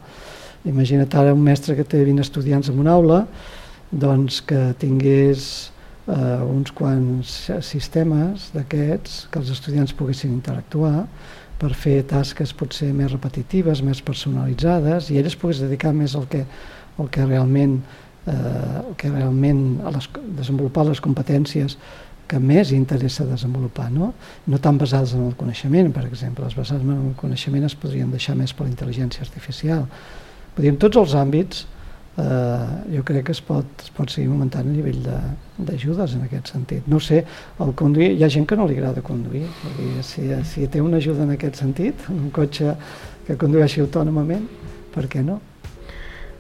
Imagina't 0.66 1.14
ara 1.16 1.36
un 1.36 1.44
mestre 1.46 1.76
que 1.78 1.86
té 1.88 2.02
20 2.04 2.26
estudiants 2.26 2.72
en 2.72 2.82
una 2.82 2.96
aula, 2.98 3.24
doncs 3.92 4.42
que 4.46 4.74
tingués 4.82 5.48
eh, 6.08 6.42
uns 6.44 6.74
quants 6.76 7.36
sistemes 7.66 8.50
d'aquests 8.56 9.26
que 9.32 9.42
els 9.42 9.52
estudiants 9.54 9.94
poguessin 9.96 10.34
interactuar 10.34 11.06
per 11.62 11.72
fer 11.78 12.02
tasques 12.10 12.52
potser 12.58 12.92
més 12.94 13.14
repetitives, 13.14 13.84
més 13.86 14.02
personalitzades 14.04 15.12
i 15.12 15.20
ell 15.22 15.30
es 15.30 15.38
pogués 15.40 15.62
dedicar 15.64 15.94
més 15.96 16.16
al 16.18 16.26
que, 16.32 16.44
al 17.00 17.12
que 17.14 17.28
realment, 17.30 17.78
eh, 18.28 18.82
que 19.00 19.12
realment 19.14 19.64
a 19.86 19.94
les, 19.96 20.10
desenvolupar 20.42 20.90
les 20.90 21.02
competències 21.02 21.78
que 22.28 22.40
més 22.42 22.72
interessa 22.74 23.26
desenvolupar, 23.28 23.92
no? 23.94 24.14
no 24.48 24.60
tan 24.60 24.80
basades 24.82 25.14
en 25.14 25.28
el 25.28 25.36
coneixement, 25.38 25.92
per 25.94 26.06
exemple. 26.08 26.46
Les 26.46 26.58
basades 26.58 26.84
en 26.84 26.98
el 27.12 27.16
coneixement 27.20 27.66
es 27.68 27.78
podrien 27.78 28.12
deixar 28.12 28.36
més 28.40 28.54
per 28.54 28.66
la 28.66 28.74
intel·ligència 28.74 29.26
artificial. 29.26 29.86
En 30.58 30.78
tots 30.82 30.98
els 30.98 31.16
àmbits 31.20 31.66
eh, 32.18 32.68
jo 32.96 33.04
crec 33.08 33.28
que 33.28 33.36
es 33.36 33.42
pot, 33.46 33.66
es 33.84 33.92
pot 33.96 34.12
seguir 34.12 34.30
augmentant 34.32 34.68
a 34.68 34.74
nivell 34.74 35.02
d'ajudes 35.58 36.16
en 36.18 36.28
aquest 36.28 36.54
sentit. 36.54 36.88
No 36.92 37.00
sé, 37.04 37.24
el 37.62 37.74
conduir, 37.78 38.14
hi 38.16 38.24
ha 38.26 38.32
gent 38.32 38.48
que 38.50 38.58
no 38.60 38.68
li 38.70 38.78
agrada 38.80 39.04
conduir, 39.06 39.46
dir, 39.78 39.92
si, 40.08 40.30
si 40.48 40.70
té 40.72 40.82
una 40.82 41.02
ajuda 41.04 41.28
en 41.28 41.36
aquest 41.36 41.62
sentit, 41.62 42.08
un 42.14 42.32
cotxe 42.36 42.76
que 43.28 43.38
condueixi 43.42 43.84
autònomament, 43.84 44.48
per 44.96 45.10
què 45.12 45.24
no? 45.26 45.42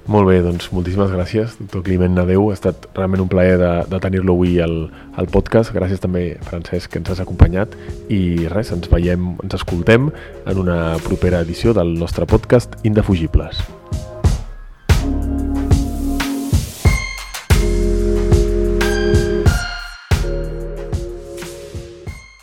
Molt 0.06 0.28
bé, 0.30 0.36
doncs 0.46 0.68
moltíssimes 0.70 1.10
gràcies, 1.10 1.56
doctor 1.58 1.82
Climent 1.82 2.14
Nadeu. 2.14 2.52
Ha 2.52 2.54
estat 2.54 2.84
realment 2.94 3.24
un 3.24 3.30
plaer 3.32 3.56
de, 3.58 3.72
de 3.90 4.00
tenir-lo 4.04 4.36
avui 4.36 4.60
al, 4.62 4.76
al 5.18 5.26
podcast. 5.34 5.74
Gràcies 5.74 6.04
també, 6.04 6.38
Francesc, 6.46 6.92
que 6.94 7.02
ens 7.02 7.10
has 7.10 7.24
acompanyat. 7.24 7.74
I 8.14 8.46
res, 8.54 8.70
ens 8.76 8.86
veiem, 8.92 9.32
ens 9.42 9.58
escoltem 9.58 10.12
en 10.46 10.62
una 10.62 11.00
propera 11.08 11.42
edició 11.42 11.74
del 11.74 11.96
nostre 11.98 12.30
podcast 12.30 12.78
Indefugibles. 12.86 13.66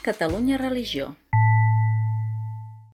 Catalunya 0.03 0.59
Religió 0.59 1.15